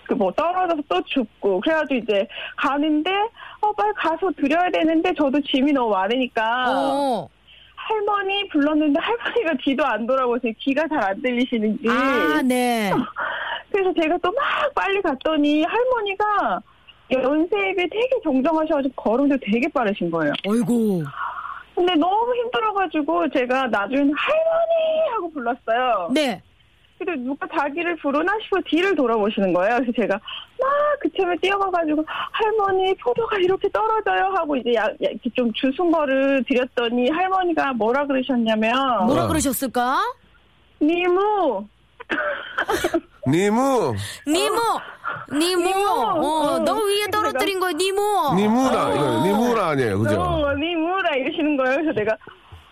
그 0.08 0.16
뭐 0.16 0.30
떨어져서 0.34 0.82
또 0.90 1.02
죽고 1.04 1.62
그래가지고 1.62 1.96
이제 1.96 2.28
가는데 2.58 3.10
어 3.62 3.72
빨리 3.72 3.94
가서 3.96 4.30
드려야 4.36 4.70
되는데 4.70 5.14
저도 5.18 5.40
짐이 5.42 5.72
너무 5.72 5.92
많으니까 5.92 6.66
어. 6.68 7.30
할머니 7.76 8.46
불렀는데 8.50 9.00
할머니가 9.00 9.54
뒤도 9.64 9.86
안 9.86 10.06
돌아보세요 10.06 10.52
귀가 10.60 10.86
잘 10.90 11.00
안 11.02 11.22
들리시는지 11.22 11.88
아, 11.90 12.42
네. 12.42 12.92
그래서 13.72 13.94
제가 14.02 14.18
또 14.18 14.32
막 14.34 14.74
빨리 14.76 15.02
갔더니 15.02 15.64
할머니가 15.64 16.62
연세입이 17.14 17.90
되게 17.90 18.10
정정하셔가지고 18.24 18.94
걸음도 18.96 19.38
되게 19.42 19.68
빠르신 19.70 20.12
거예요. 20.12 20.34
어이구. 20.46 21.04
근데 21.82 21.96
너무 21.96 22.36
힘들어가지고 22.36 23.28
제가 23.32 23.66
나중에 23.66 24.12
할머니 24.16 25.10
하고 25.14 25.32
불렀어요. 25.32 26.10
네. 26.14 26.40
근데 27.00 27.16
누가 27.16 27.48
자기를 27.48 27.96
부르나 27.96 28.32
싶어 28.44 28.58
뒤를 28.68 28.96
돌아보시는 28.96 29.52
거예요. 29.52 29.78
그래서 29.78 29.92
제가 30.00 30.14
막 30.14 30.70
그쯤에 31.00 31.36
뛰어가가지고 31.42 32.06
할머니 32.08 32.94
포도가 32.98 33.38
이렇게 33.40 33.68
떨어져요 33.70 34.26
하고 34.36 34.56
이제 34.56 34.76
야, 34.76 34.84
야, 34.84 34.94
이렇게 35.00 35.28
좀 35.36 35.52
주순 35.54 35.92
거를 35.92 36.44
드렸더니 36.48 37.10
할머니가 37.10 37.74
뭐라 37.74 38.06
그러셨냐면 38.06 39.08
뭐라 39.08 39.26
어. 39.26 39.28
그러셨을까? 39.28 39.98
니무 40.80 41.66
니무, 43.28 43.94
니모! 44.28 44.56
니모! 45.38 45.70
니모. 45.70 45.70
어, 45.70 46.58
응. 46.58 46.66
너 46.66 46.74
위에 46.74 47.08
떨어뜨린 47.12 47.60
거야, 47.60 47.72
니모! 47.74 48.34
니무라, 48.36 48.94
이거 48.94 49.24
니무라 49.24 49.68
아니에요. 49.70 50.00
그죠? 50.00 50.22
어, 50.22 50.54
니무라 50.54 51.16
이러시는 51.18 51.58
거예요. 51.58 51.76
그래서 51.78 51.92
내가 51.94 52.18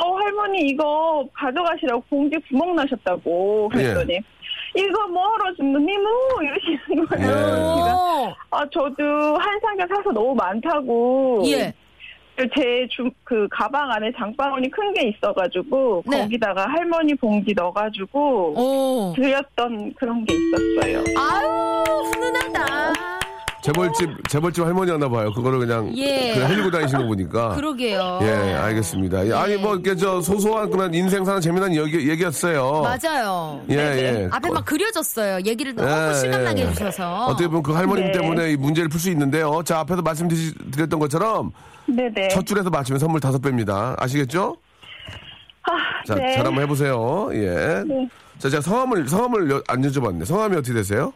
어 0.02 0.16
할머니 0.16 0.62
이거 0.70 1.26
가져가시라고 1.34 2.02
봉지 2.10 2.38
구멍 2.48 2.74
나셨다고 2.76 3.68
그랬더니 3.70 4.14
예. 4.14 4.22
이거 4.82 5.08
뭐하러 5.08 5.54
준다 5.56 5.78
니무 5.78 6.10
이러시는 6.42 7.06
거예요. 7.06 7.28
예. 7.28 7.34
제가 7.34 7.96
어, 7.96 8.34
아 8.52 8.60
저도 8.72 9.38
한 9.38 9.60
상자 9.60 9.86
사서 9.94 10.12
너무 10.14 10.34
많다고 10.36 11.44
예. 11.48 11.74
제그 12.48 13.48
가방 13.52 13.90
안에 13.92 14.12
장바구니 14.18 14.70
큰 14.72 14.90
게 14.94 15.08
있어가지고 15.10 16.04
네. 16.08 16.22
거기다가 16.22 16.66
할머니 16.68 17.14
봉지 17.16 17.54
넣어가지고 17.56 18.54
오. 18.58 19.14
드렸던 19.16 19.94
그런 19.96 20.26
게 20.26 20.34
있었어요. 20.34 21.04
아유, 21.18 22.04
훈훈하다. 22.12 22.94
재벌집 23.62 24.10
재벌집 24.30 24.66
할머니였나 24.66 25.10
봐요. 25.10 25.32
그거를 25.34 25.60
그냥 25.60 25.92
예. 25.96 26.32
흘리고 26.34 26.72
다니시는 26.72 27.02
거 27.04 27.08
보니까. 27.10 27.50
그러게요. 27.60 28.20
예, 28.24 28.28
알겠습니다. 28.56 29.28
예, 29.28 29.34
아니 29.34 29.58
뭐 29.58 29.74
이렇게 29.76 29.96
저 29.96 30.22
소소한 30.22 30.70
그런 30.72 30.94
인생 30.94 31.24
사는 31.26 31.40
재미난 31.42 31.76
얘기, 31.76 32.10
얘기였어요. 32.10 32.82
맞아요. 32.82 33.62
예, 33.70 33.76
예. 33.76 34.30
앞에 34.32 34.50
막 34.50 34.64
그려졌어요. 34.66 35.42
얘기를 35.46 35.76
너무 35.76 35.88
예, 35.90 36.14
실감나게 36.16 36.62
예. 36.64 36.68
해주셔서. 36.68 37.26
어떻게 37.28 37.48
보면 37.48 37.62
그 37.62 37.74
할머님 37.74 38.06
네. 38.06 38.12
때문에 38.14 38.52
이 38.54 38.56
문제를 38.56 38.88
풀 38.90 39.00
수 39.00 39.12
있는데요. 39.12 39.62
자, 39.66 39.80
앞에서 39.80 40.02
말씀드렸던 40.02 40.98
것처럼 41.00 41.52
네네. 41.96 42.28
첫 42.30 42.46
줄에서 42.46 42.70
맞추면 42.70 43.00
선물 43.00 43.20
다섯 43.20 43.40
배입니다. 43.42 43.96
아시겠죠? 43.98 44.58
아, 45.64 46.04
자, 46.06 46.16
네. 46.16 46.34
잘 46.34 46.46
한번 46.46 46.64
해보세요. 46.64 47.30
예. 47.34 47.84
자, 48.38 48.50
제가 48.50 48.62
성함을, 48.62 49.08
성함을 49.08 49.52
여- 49.52 49.64
안 49.68 49.82
여쭤봤네. 49.82 50.26
성함이 50.26 50.56
어떻게 50.58 50.74
되세요? 50.74 51.14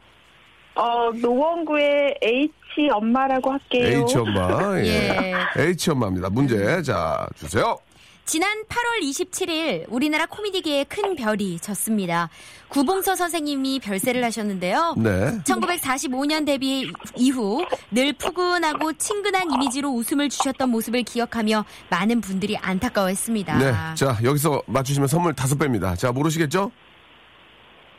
어, 0.75 1.12
노원구의 1.21 2.17
H 2.21 2.89
엄마라고 2.91 3.51
할게요. 3.51 4.03
H 4.03 4.17
엄마. 4.17 4.77
예. 4.79 5.33
예. 5.57 5.62
H 5.62 5.91
엄마입니다. 5.91 6.29
문제. 6.29 6.81
자, 6.81 7.27
주세요. 7.36 7.77
지난 8.25 8.63
8월 8.69 9.03
27일 9.03 9.86
우리나라 9.89 10.25
코미디계의 10.25 10.86
큰 10.86 11.15
별이 11.15 11.59
졌습니다. 11.59 12.29
구봉서 12.69 13.15
선생님이 13.15 13.79
별세를 13.79 14.23
하셨는데요. 14.23 14.95
네. 14.97 15.39
1945년 15.43 16.45
데뷔 16.45 16.91
이후 17.17 17.65
늘 17.91 18.13
푸근하고 18.13 18.93
친근한 18.93 19.51
이미지로 19.51 19.89
웃음을 19.89 20.29
주셨던 20.29 20.69
모습을 20.69 21.03
기억하며 21.03 21.65
많은 21.89 22.21
분들이 22.21 22.55
안타까워했습니다. 22.57 23.57
네. 23.57 23.73
자, 23.95 24.17
여기서 24.23 24.63
맞추시면 24.67 25.07
선물 25.09 25.33
다섯 25.33 25.57
배입니다. 25.57 25.95
자, 25.95 26.12
모르시겠죠? 26.13 26.71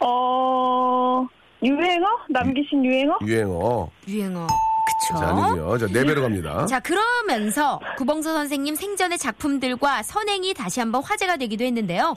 어, 0.01 1.27
유행어? 1.63 2.07
남기신 2.31 2.83
유행어? 2.85 3.19
유행어. 3.23 3.91
유행어. 4.09 4.47
그쵸? 4.87 5.19
자, 5.19 5.29
아니고요. 5.29 5.79
자, 5.79 5.87
네 5.87 6.05
배로 6.05 6.23
갑니다. 6.23 6.67
자, 6.67 6.81
그러면서 6.81 7.81
구봉서 7.97 8.33
선생님 8.35 8.75
생전의 8.75 9.19
작품들과 9.19 10.03
선행이 10.03 10.55
다시 10.55 10.81
한번 10.81 11.03
화제가 11.03 11.37
되기도 11.39 11.65
했는데요. 11.65 12.17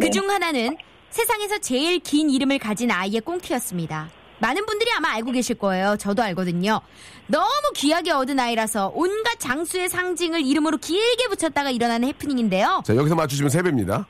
그 0.00 0.10
중 0.10 0.30
하나는 0.30 0.76
세상에서 1.10 1.58
제일 1.58 1.98
긴 2.00 2.30
이름을 2.30 2.58
가진 2.58 2.90
아이의 2.90 3.20
꽁트였습니다. 3.20 4.08
많은 4.40 4.66
분들이 4.66 4.90
아마 4.96 5.10
알고 5.12 5.30
계실 5.32 5.56
거예요. 5.56 5.96
저도 5.96 6.22
알거든요. 6.22 6.80
너무 7.28 7.72
귀하게 7.74 8.10
얻은 8.10 8.38
아이라서 8.38 8.90
온갖 8.94 9.38
장수의 9.38 9.88
상징을 9.88 10.42
이름으로 10.44 10.76
길게 10.78 11.28
붙였다가 11.28 11.70
일어나는 11.70 12.08
해프닝인데요. 12.08 12.82
자, 12.84 12.94
여기서 12.96 13.14
맞추시면 13.14 13.48
세 13.50 13.62
배입니다. 13.62 14.06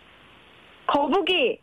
거북이. 0.86 1.58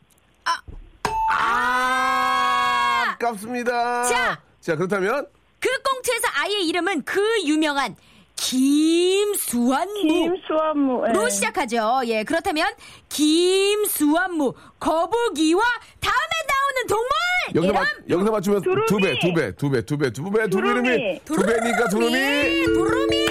아! 1.34 3.12
아깝습니다. 3.14 4.04
자! 4.04 4.40
자, 4.60 4.76
그렇다면 4.76 5.26
그 5.26 5.41
꽁트에서 5.84 6.28
아이의 6.34 6.68
이름은 6.68 7.04
그 7.04 7.22
유명한 7.46 7.96
김수환무. 8.36 10.02
김수환무. 10.02 11.04
예. 11.08 11.14
로 11.14 11.30
시작하죠. 11.30 12.02
예, 12.06 12.24
그렇다면 12.24 12.74
김수환무 13.10 14.54
거북이와 14.80 15.62
다음에 16.00 16.34
나오는 16.50 16.88
동물 16.88 17.10
여기서, 17.54 17.74
맞, 17.74 17.88
여기서 18.10 18.32
맞추면 18.32 18.62
두루미. 18.62 18.86
두 18.88 18.98
배, 18.98 19.20
두 19.20 19.34
배, 19.34 19.56
두 19.56 19.70
배, 19.70 19.86
두 19.86 19.98
배, 19.98 20.12
두 20.12 20.32
배, 20.32 20.50
두 20.50 20.62
배. 20.62 20.70
이름이 20.70 21.22
두 21.24 21.36
배니까 21.36 21.88
두루미. 21.90 22.14
예, 22.16 22.64
두루미. 22.66 23.26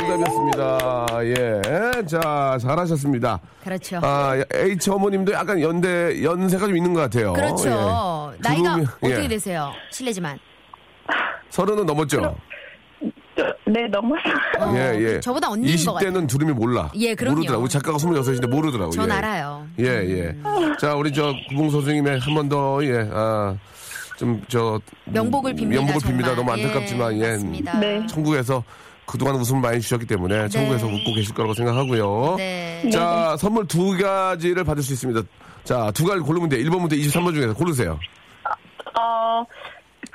정답이었습니다. 0.00 1.08
예. 1.24 2.06
자, 2.06 2.58
잘하셨습니다. 2.60 3.40
그렇죠. 3.64 4.00
아, 4.02 4.34
H 4.52 4.90
어머님도 4.90 5.32
약간 5.32 5.60
연대, 5.60 6.22
연세가 6.22 6.66
좀 6.66 6.76
있는 6.76 6.92
것 6.92 7.00
같아요. 7.00 7.32
그렇죠. 7.32 8.32
예. 8.34 8.38
나이가 8.40 8.72
두루미, 8.74 8.86
어떻게 9.00 9.24
예. 9.24 9.28
되세요? 9.28 9.72
실례지만. 9.90 10.38
서른은 11.50 11.86
넘었죠? 11.86 12.36
저, 13.36 13.44
네, 13.66 13.86
넘었어요. 13.88 14.34
어, 14.58 14.74
예, 14.76 15.00
예. 15.00 15.20
저보다 15.20 15.50
언니인 15.50 15.76
것 15.84 15.94
같아요. 15.94 16.10
20대는 16.12 16.28
두루미 16.28 16.52
몰라. 16.52 16.90
예, 16.96 17.14
그럼요. 17.14 17.36
모르더라고. 17.36 17.68
작가가 17.68 17.96
26인데 17.96 18.48
모르더라고. 18.48 18.90
전 18.90 19.08
예. 19.08 19.12
알아요. 19.14 19.66
예, 19.78 19.84
예. 19.86 20.36
자, 20.78 20.94
우리 20.94 21.12
저 21.12 21.32
구봉 21.48 21.70
선생님의 21.70 22.18
한 22.20 22.34
번 22.34 22.48
더, 22.48 22.84
예, 22.84 23.08
아, 23.12 23.56
좀, 24.18 24.42
저. 24.48 24.78
명복을 25.06 25.54
빕니다. 25.54 25.68
명복을 25.68 26.00
정말. 26.00 26.22
빕니다. 26.22 26.36
너무 26.36 26.52
안타깝지만, 26.52 27.16
예. 27.20 27.30
맞습니다. 27.30 27.78
네. 27.78 28.06
천국에서 28.06 28.62
그동안 29.06 29.36
웃음을 29.36 29.60
많이 29.62 29.80
주셨기 29.80 30.06
때문에 30.06 30.48
천국에서 30.48 30.86
웃고 30.86 31.14
계실 31.14 31.34
거라고 31.34 31.54
생각하고요. 31.54 32.34
네. 32.36 32.90
자, 32.92 33.36
선물 33.38 33.66
두 33.66 33.96
가지를 33.96 34.62
받을 34.64 34.82
수 34.82 34.92
있습니다. 34.92 35.22
자, 35.64 35.90
두 35.94 36.04
가지 36.04 36.20
고르면 36.20 36.48
돼요. 36.50 36.62
1번부터 36.68 36.92
23번 36.92 37.32
중에서 37.34 37.54
고르세요. 37.54 37.98
어, 39.00 39.44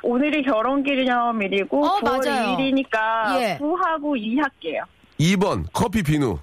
오늘이 0.07 0.43
결혼 0.43 0.83
기념일이고 0.83 1.83
어, 1.83 1.99
9월 1.99 2.03
맞아요. 2.27 2.55
2일이니까 2.57 3.39
예. 3.41 3.57
9하고 3.59 4.15
2 4.15 4.37
할게요. 4.37 4.83
2번, 5.19 5.65
커피 5.73 6.03
비누. 6.03 6.37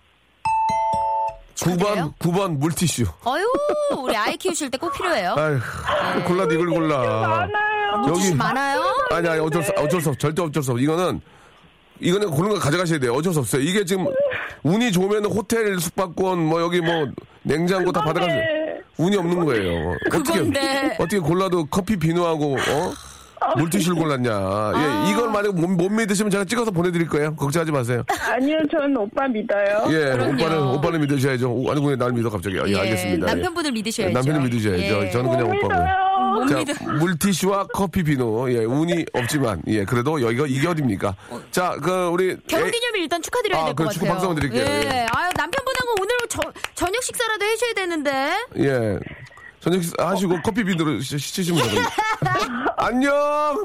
9번, 1.55 1.79
축하드려요. 1.79 2.15
9번, 2.19 2.57
물티슈. 2.59 3.05
어유, 3.25 3.45
우리 4.03 4.17
아이 4.17 4.37
키우실 4.37 4.69
때 4.69 4.79
꼭 4.79 4.93
필요해요. 4.95 5.37
아휴, 5.39 6.25
골라도 6.25 6.55
이걸 6.55 6.71
골라. 6.71 6.99
많아요. 6.99 7.99
물티슈 8.05 8.27
여기- 8.31 8.37
많아요? 8.37 8.83
아니, 9.13 9.29
아니, 9.29 9.39
어쩔 9.41 9.63
수, 9.63 9.71
어쩔 9.77 10.01
수 10.01 10.09
없어. 10.09 10.19
절대 10.19 10.43
어쩔 10.43 10.61
수 10.61 10.73
없어. 10.73 10.83
이거는, 10.83 11.21
이거는 12.01 12.31
고른 12.33 12.51
거 12.51 12.59
가져가셔야 12.59 12.99
돼요. 12.99 13.13
어쩔 13.15 13.33
수 13.33 13.39
없어요. 13.39 13.63
이게 13.63 13.85
지금, 13.85 14.07
운이 14.65 14.91
좋으면 14.91 15.27
호텔 15.27 15.79
숙박권, 15.79 16.45
뭐, 16.45 16.61
여기 16.63 16.81
뭐, 16.81 17.07
냉장고 17.45 17.93
다 17.93 18.03
받아가지고. 18.03 18.41
운이 18.99 19.17
없는 19.17 19.45
거예요. 19.45 19.97
그건데. 20.11 20.41
어떻게, 20.41 20.95
어떻게 21.03 21.19
골라도 21.21 21.65
커피 21.67 21.97
비누하고, 21.97 22.55
어? 22.55 22.93
물티슈를 23.59 23.97
골랐냐. 23.97 24.31
예, 24.77 25.11
이걸 25.11 25.31
만약 25.31 25.55
못, 25.55 25.67
못 25.69 25.89
믿으시면 25.91 26.31
제가 26.31 26.45
찍어서 26.45 26.71
보내드릴 26.71 27.09
거예요. 27.09 27.35
걱정하지 27.37 27.73
마세요. 27.73 28.03
아니요, 28.09 28.59
저는 28.71 28.97
오빠 28.97 29.27
믿어요. 29.29 29.85
예, 29.89 30.13
그럼요. 30.13 30.33
오빠는, 30.35 30.63
오빠는 30.75 31.01
믿으셔야죠. 31.03 31.51
오, 31.51 31.71
아니, 31.71 31.87
왜날 31.87 32.13
믿어, 32.13 32.31
갑자기. 32.31 32.57
예, 32.57 32.79
알겠습니다. 32.79 33.27
예. 33.29 33.31
남편분을 33.35 33.73
믿으셔야죠. 33.73 34.13
남편을 34.15 34.41
믿으셔야죠. 34.49 35.07
예. 35.07 35.11
저는 35.11 35.31
그냥 35.31 35.49
못 35.49 35.65
오빠고. 35.65 35.83
못 36.41 36.47
자, 36.49 36.57
믿어. 36.59 36.73
물티슈와 36.99 37.67
커피 37.75 38.03
비누. 38.03 38.47
예, 38.53 38.65
운이 38.65 39.05
없지만, 39.13 39.63
예, 39.67 39.85
그래도 39.85 40.21
여기가 40.21 40.47
이게 40.49 40.67
어딥니까? 40.69 41.15
자, 41.51 41.77
그, 41.83 42.09
우리. 42.09 42.37
결혼기념일 42.47 43.03
일단 43.03 43.21
축하드려야 43.23 43.61
아, 43.63 43.65
될것 43.67 43.77
그래, 43.77 43.87
같아요. 43.87 43.99
축하 44.01 44.13
박수 44.15 44.27
한번 44.29 44.41
드릴게요. 44.41 44.65
예. 44.65 45.07
아유, 45.13 45.31
남편분하고 45.37 45.95
오늘 46.01 46.11
저, 46.29 46.41
저녁 46.75 47.03
식사라도 47.03 47.45
해줘야 47.45 47.73
되는데. 47.75 48.11
예. 48.59 48.99
예. 49.63 49.65
저녁 49.65 49.83
식사 49.83 50.09
하시고 50.09 50.41
커피 50.43 50.65
비누로 50.65 51.01
시- 51.01 51.19
시치시면 51.19 51.63
되거든요. 51.63 51.87
안녕! 52.77 53.13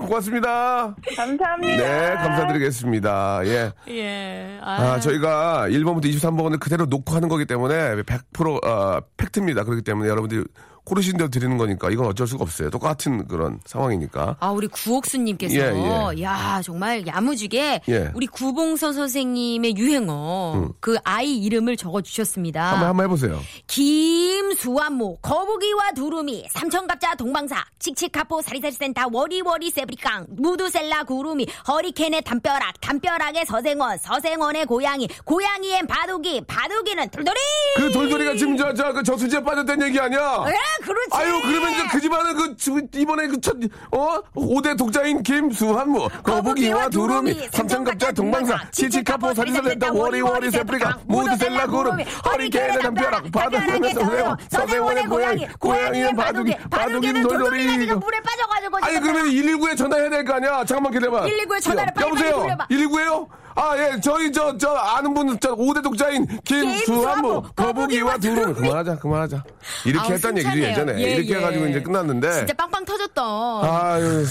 고맙습니다. 0.02 0.96
감사합니다. 1.16 1.76
네, 1.84 2.14
감사드리겠습니다. 2.16 3.42
예. 3.46 3.72
예. 3.90 4.60
아, 4.62 5.00
저희가 5.00 5.66
1번부터 5.70 6.06
23번을 6.06 6.60
그대로 6.60 6.86
놓고 6.86 7.16
하는 7.16 7.28
거기 7.28 7.46
때문에 7.46 8.04
100% 8.04 8.64
어, 8.64 9.02
팩트입니다. 9.18 9.64
그렇기 9.64 9.82
때문에 9.82 10.08
여러분들 10.10 10.42
이 10.42 10.44
고르신 10.88 11.18
대로 11.18 11.30
드리는 11.30 11.58
거니까 11.58 11.90
이건 11.90 12.08
어쩔 12.08 12.26
수가 12.28 12.44
없어요. 12.44 12.70
똑같은 12.70 13.28
그런 13.28 13.60
상황이니까. 13.66 14.38
아, 14.40 14.52
우리 14.52 14.68
구옥수님께서, 14.68 15.54
예, 15.56 16.22
야, 16.24 16.62
정말 16.64 17.06
야무지게, 17.06 17.82
예. 17.90 18.12
우리 18.14 18.26
구봉서 18.26 18.94
선생님의 18.94 19.76
유행어, 19.76 20.70
그 20.80 20.96
아이 21.04 21.40
이름을 21.40 21.76
적어 21.76 22.00
주셨습니다. 22.02 22.72
한번 22.72 22.88
한번 22.88 23.04
해보세요. 23.04 23.42
김수완모, 23.68 25.18
거북이와 25.18 25.92
두루미, 25.92 26.46
삼천갑자 26.52 27.16
동방사, 27.16 27.66
칙칙카포 27.80 28.42
사리사리센터, 28.42 29.10
워리워리 29.12 29.70
세브리깡, 29.72 30.28
무두셀라 30.30 31.04
구루미, 31.04 31.48
허리케인의 31.68 32.22
담벼락, 32.22 32.80
담벼락의 32.80 33.46
서생원, 33.46 33.98
서생원의 33.98 34.66
고양이, 34.66 35.10
고양이엔 35.26 35.86
바둑이, 35.88 36.46
바둑이는 36.48 37.10
돌돌이! 37.10 37.38
그 37.76 37.92
돌돌이가 37.92 38.36
지금 38.38 38.56
저, 38.56 38.74
저, 38.74 38.94
그 38.94 39.04
저수지에 39.04 39.44
빠졌다는 39.44 39.88
얘기 39.88 40.00
아니야? 40.00 40.46
예, 40.80 40.86
그렇지! 40.86 41.10
아유, 41.12 41.42
그러면 41.44 41.72
이제 41.72 41.84
그 41.92 42.00
집안은 42.02 42.36
그, 42.36 42.56
주- 42.58 42.82
이번에 42.94 43.28
그 43.28 43.40
첫, 43.42 43.56
어? 43.92 44.22
5대 44.36 44.78
독자인 44.78 45.22
김수한무, 45.24 46.08
거북이와 46.24 46.90
두루미, 46.90 47.48
삼천갑자 47.52 48.12
동방삭, 48.12 48.58
치치카포 48.72 49.34
사리사리센타, 49.34 49.92
워리워리 49.94 50.52
세브리깡, 50.52 51.00
무드셀라 51.08 51.68
구름이, 51.68 51.98
허리케인에 52.26 52.80
담벼락, 52.80 53.32
바둑이는 53.32 53.94
서생원, 53.94 54.38
서생원의 54.50 55.04
고양이, 55.06 55.48
고양이는 55.60 56.16
바둑이, 56.16 56.56
바둑이는 56.70 57.22
돌돌이. 57.24 57.80
지금 57.80 58.00
물에 58.00 58.20
빠져가지고. 58.22 58.78
아니, 58.82 59.00
그러면 59.00 59.26
119에 59.28 59.78
전화해야 59.78 60.10
될 60.10 60.26
거 60.26 60.34
아니야? 60.34 60.64
잠깐만 60.66 60.92
기다려봐. 60.94 61.22
119에 61.26 61.62
전화를 61.62 61.94
빨리 61.94 62.06
여보세요? 62.08 62.32
빨리 62.32 62.42
돌려봐. 62.42 62.68
119에요? 62.68 63.28
아, 63.60 63.76
예, 63.78 64.00
저희, 64.00 64.32
저, 64.32 64.56
저, 64.58 64.70
아는 64.70 65.14
분, 65.14 65.36
저, 65.40 65.56
5대 65.56 65.82
독자인 65.82 66.28
김수한무, 66.44 67.42
거북이와. 67.56 68.18
두루미. 68.20 68.54
그만하자, 68.54 68.98
그만하자. 69.00 69.44
이렇게 69.86 70.14
했단 70.14 70.38
얘기죠. 70.38 70.60
예전에. 70.60 70.94
예, 71.02 71.10
이렇게 71.16 71.34
예. 71.34 71.38
해가지고 71.38 71.68
이제 71.68 71.82
끝났는데. 71.82 72.32
진짜 72.34 72.54
빵빵 72.54 72.86
터졌던. 72.86 73.66
아유, 73.66 74.26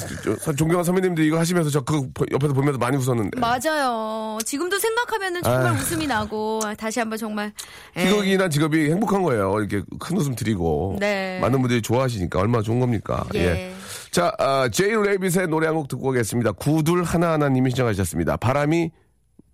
저, 0.44 0.52
존경한 0.52 0.84
선배님들 0.84 1.24
이거 1.24 1.38
하시면서 1.38 1.70
저 1.70 1.80
그 1.86 2.08
옆에서 2.32 2.52
보면서 2.52 2.78
많이 2.78 2.96
웃었는데. 2.96 3.40
맞아요. 3.40 4.38
지금도 4.44 4.78
생각하면은 4.78 5.42
정말 5.42 5.66
아휴. 5.72 5.76
웃음이 5.80 6.06
나고 6.06 6.60
다시 6.78 6.98
한번 7.00 7.18
정말 7.18 7.52
예. 7.96 8.06
희극이나 8.06 8.48
직업이 8.48 8.90
행복한 8.90 9.22
거예요. 9.22 9.54
이렇게 9.58 9.82
큰 9.98 10.16
웃음 10.16 10.34
드리고. 10.36 10.96
네. 11.00 11.38
많은 11.40 11.60
분들이 11.60 11.82
좋아하시니까 11.82 12.38
얼마나 12.40 12.62
좋은 12.62 12.78
겁니까. 12.80 13.24
예. 13.34 13.40
예. 13.40 13.72
자, 14.10 14.32
아, 14.38 14.68
제이 14.72 14.90
레이빗의 14.94 15.48
노래 15.48 15.66
한 15.66 15.76
곡 15.76 15.88
듣고 15.88 16.08
오겠습니다. 16.08 16.52
구둘 16.52 17.02
하나하나님이 17.02 17.70
신청하셨습니다. 17.70 18.36
바람이 18.38 18.90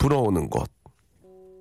불어오는 0.03 0.51
곳. 0.51 0.69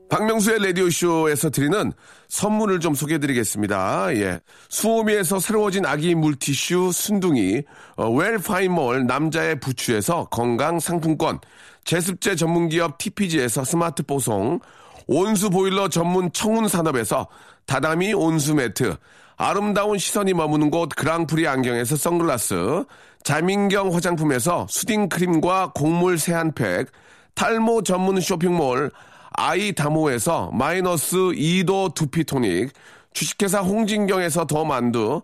박명수의 0.10 0.66
라디오쇼에서 0.66 1.52
드리는 1.52 1.94
선물을 2.28 2.80
좀 2.80 2.96
소개해드리겠습니다. 2.96 4.16
예. 4.16 4.40
수오미에서 4.68 5.40
새로워진 5.40 5.86
아기 5.86 6.16
물티슈 6.16 6.92
순둥이, 6.92 7.62
어, 7.96 8.10
웰파이몰 8.10 9.06
남자의 9.06 9.60
부추에서 9.60 10.26
건강 10.26 10.80
상품권, 10.80 11.40
제습제 11.86 12.36
전문기업 12.36 12.98
TPG에서 12.98 13.64
스마트 13.64 14.04
보송, 14.04 14.60
온수 15.08 15.50
보일러 15.50 15.88
전문 15.88 16.32
청운 16.34 16.68
산업에서 16.68 17.28
다다미 17.68 18.14
온수 18.14 18.56
매트, 18.56 18.96
아름다운 19.38 19.98
시선이 19.98 20.34
머무는 20.34 20.72
곳 20.72 20.90
그랑프리 20.90 21.48
안경에서 21.48 21.96
선글라스, 21.96 22.86
자민경 23.24 23.94
화장품에서 23.94 24.66
수딩 24.68 25.10
크림과 25.10 25.72
곡물 25.74 26.18
세안팩, 26.18 26.88
탈모 27.36 27.84
전문 27.84 28.20
쇼핑몰 28.20 28.92
아이다모에서 29.34 30.52
마이너스 30.54 31.16
2도 31.16 31.94
두피토닉, 31.94 32.72
주식회사 33.14 33.62
홍진경에서 33.62 34.46
더 34.46 34.66
만두, 34.66 35.22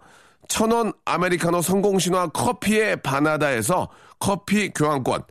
천원 0.47 0.93
아메리카노 1.05 1.61
성공신화 1.61 2.27
커피에 2.27 3.01
반하다에서 3.01 3.89
커피 4.19 4.69
교환권, 4.69 5.23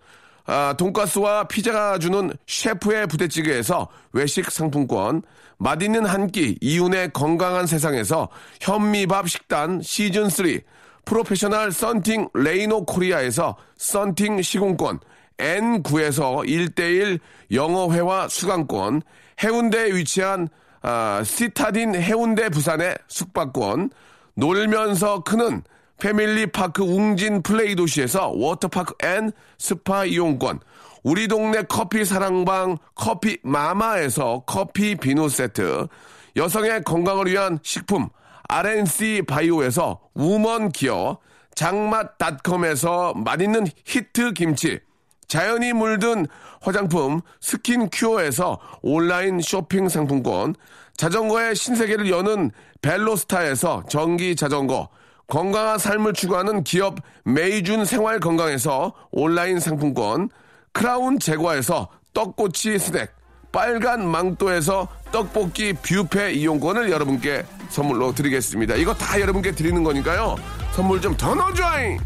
아, 0.44 0.74
돈가스와 0.78 1.44
피자가 1.48 1.98
주는 1.98 2.32
셰프의 2.46 3.06
부대찌개에서 3.08 3.88
외식 4.12 4.50
상품권, 4.50 5.22
맛있는 5.58 6.04
한 6.04 6.28
끼 6.28 6.56
이윤의 6.60 7.12
건강한 7.14 7.66
세상에서 7.66 8.28
현미밥 8.60 9.28
식단 9.28 9.80
시즌 9.82 10.28
3, 10.28 10.58
프로페셔널 11.06 11.72
썬팅 11.72 12.28
레이노 12.34 12.84
코리아에서 12.84 13.56
썬팅 13.78 14.42
시공권, 14.42 15.00
N9에서 15.38 16.46
1대1 16.46 17.18
영어회화 17.52 18.28
수강권, 18.28 19.02
해운대에 19.42 19.92
위치한 19.94 20.48
아, 20.82 21.22
시타딘 21.24 21.94
해운대 21.96 22.48
부산의 22.48 22.96
숙박권, 23.08 23.90
놀면서 24.34 25.24
크는 25.24 25.62
패밀리파크 25.98 26.82
웅진 26.82 27.42
플레이 27.42 27.74
도시에서 27.74 28.28
워터파크 28.28 28.94
and 29.04 29.32
스파 29.58 30.04
이용권, 30.04 30.60
우리 31.02 31.26
동네 31.28 31.62
커피 31.62 32.04
사랑방 32.04 32.78
커피 32.94 33.38
마마에서 33.42 34.44
커피 34.46 34.94
비누 34.94 35.28
세트, 35.28 35.88
여성의 36.36 36.84
건강을 36.84 37.26
위한 37.26 37.58
식품 37.62 38.08
RNC 38.48 39.22
바이오에서 39.26 40.00
우먼 40.14 40.70
기어, 40.70 41.18
장맛닷컴에서 41.54 43.14
맛있는 43.14 43.66
히트 43.84 44.32
김치, 44.34 44.78
자연이 45.28 45.72
물든 45.72 46.26
화장품 46.60 47.20
스킨 47.40 47.88
큐어에서 47.90 48.58
온라인 48.82 49.40
쇼핑 49.40 49.88
상품권, 49.88 50.54
자전거의 50.96 51.54
신세계를 51.56 52.10
여는 52.10 52.50
벨로스타에서 52.82 53.84
전기 53.88 54.36
자전거, 54.36 54.88
건강한 55.26 55.78
삶을 55.78 56.12
추구하는 56.12 56.62
기업 56.64 56.98
메이준 57.24 57.84
생활 57.84 58.20
건강에서 58.20 58.92
온라인 59.10 59.58
상품권, 59.60 60.30
크라운 60.72 61.18
제과에서 61.18 61.88
떡꼬치 62.14 62.78
스낵, 62.78 63.10
빨간 63.52 64.06
망토에서 64.06 64.86
떡볶이 65.12 65.72
뷔페 65.72 66.32
이용권을 66.32 66.90
여러분께 66.90 67.44
선물로 67.70 68.14
드리겠습니다. 68.14 68.74
이거 68.76 68.94
다 68.94 69.20
여러분께 69.20 69.52
드리는 69.52 69.82
거니까요. 69.82 70.36
선물 70.72 71.00
좀 71.00 71.16
더 71.16 71.34
넣어줘잉! 71.34 71.98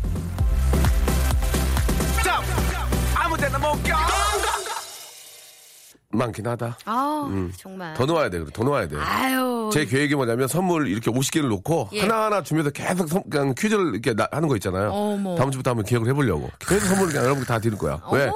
많긴 6.12 6.46
하다. 6.46 6.76
아 6.84 7.28
정말. 7.56 7.94
더 7.94 8.04
넣어야 8.04 8.28
돼. 8.28 8.40
그래. 8.40 8.50
더 8.52 8.64
넣어야 8.64 8.88
돼. 8.88 8.96
아유. 8.96 9.70
제 9.72 9.84
계획이 9.84 10.16
뭐냐면 10.16 10.48
선물 10.48 10.88
이렇게 10.88 11.08
50개를 11.10 11.48
놓고 11.48 11.90
예. 11.92 12.00
하나하나 12.00 12.42
주면서 12.42 12.70
계속 12.70 13.08
선- 13.08 13.22
그냥 13.30 13.54
퀴즈를 13.56 13.92
이렇게 13.92 14.12
나- 14.14 14.28
하는 14.32 14.48
거 14.48 14.56
있잖아요. 14.56 14.90
어머. 14.90 15.36
다음 15.36 15.50
주부터 15.52 15.70
한번 15.70 15.84
기획을 15.86 16.08
해보려고. 16.08 16.50
계속 16.58 16.86
선물을 16.86 17.10
그냥 17.12 17.24
여러분께 17.26 17.46
다 17.46 17.58
드릴 17.60 17.78
거야. 17.78 18.02
왜? 18.12 18.24
어머, 18.24 18.34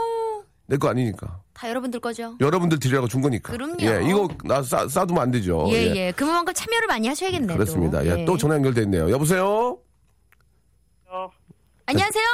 내거 0.66 0.88
아니니까. 0.88 1.40
다 1.52 1.68
여러분들 1.68 1.98
거죠. 1.98 2.36
여러분들 2.40 2.78
드리라고 2.78 3.08
준 3.08 3.20
거니까. 3.22 3.52
그럼요. 3.52 3.76
예, 3.80 4.02
이거 4.08 4.28
나 4.44 4.62
싸, 4.62 4.86
싸두면 4.86 5.22
안 5.22 5.30
되죠. 5.32 5.66
예, 5.70 5.94
예. 5.96 6.12
그만큼 6.12 6.54
참여를 6.54 6.86
많이 6.86 7.08
하셔야겠네요. 7.08 7.56
그렇습니다. 7.56 8.00
또. 8.00 8.06
예, 8.06 8.24
또 8.24 8.36
전화 8.36 8.54
연결돼 8.54 8.82
있네요. 8.82 9.10
여보세요? 9.10 9.78
안녕하세요. 11.86 12.24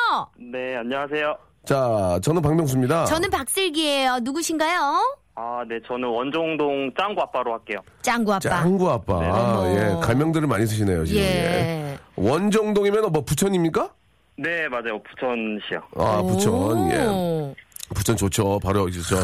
네, 0.53 0.77
안녕하세요. 0.77 1.37
자, 1.65 2.19
저는 2.23 2.43
박명수입니다. 2.43 3.05
저는 3.05 3.31
박슬기예요. 3.31 4.19
누구신가요? 4.23 5.17
아, 5.37 5.65
네, 5.69 5.79
저는 5.87 6.09
원종동 6.09 6.91
짱구 6.99 7.21
아빠로 7.23 7.53
할게요. 7.53 7.79
짱구 8.03 8.33
아빠. 8.35 8.41
짱구 8.41 8.91
아빠. 8.91 9.21
네. 9.21 9.29
어머. 9.29 9.69
예, 9.75 10.01
가명들을 10.03 10.47
많이 10.49 10.67
쓰시네요, 10.67 11.05
지금. 11.05 11.21
예. 11.21 11.25
예. 11.27 11.99
원정동이면 12.17 13.13
뭐 13.13 13.23
부천입니까? 13.25 13.91
네, 14.37 14.69
맞아요. 14.69 15.01
부천시요. 15.03 15.83
아, 15.97 16.23
부천. 16.23 16.91
예. 16.93 17.07
오. 17.07 17.55
부천 17.95 18.17
좋죠. 18.17 18.59
바로 18.63 18.89
이제 18.89 19.01
저, 19.03 19.17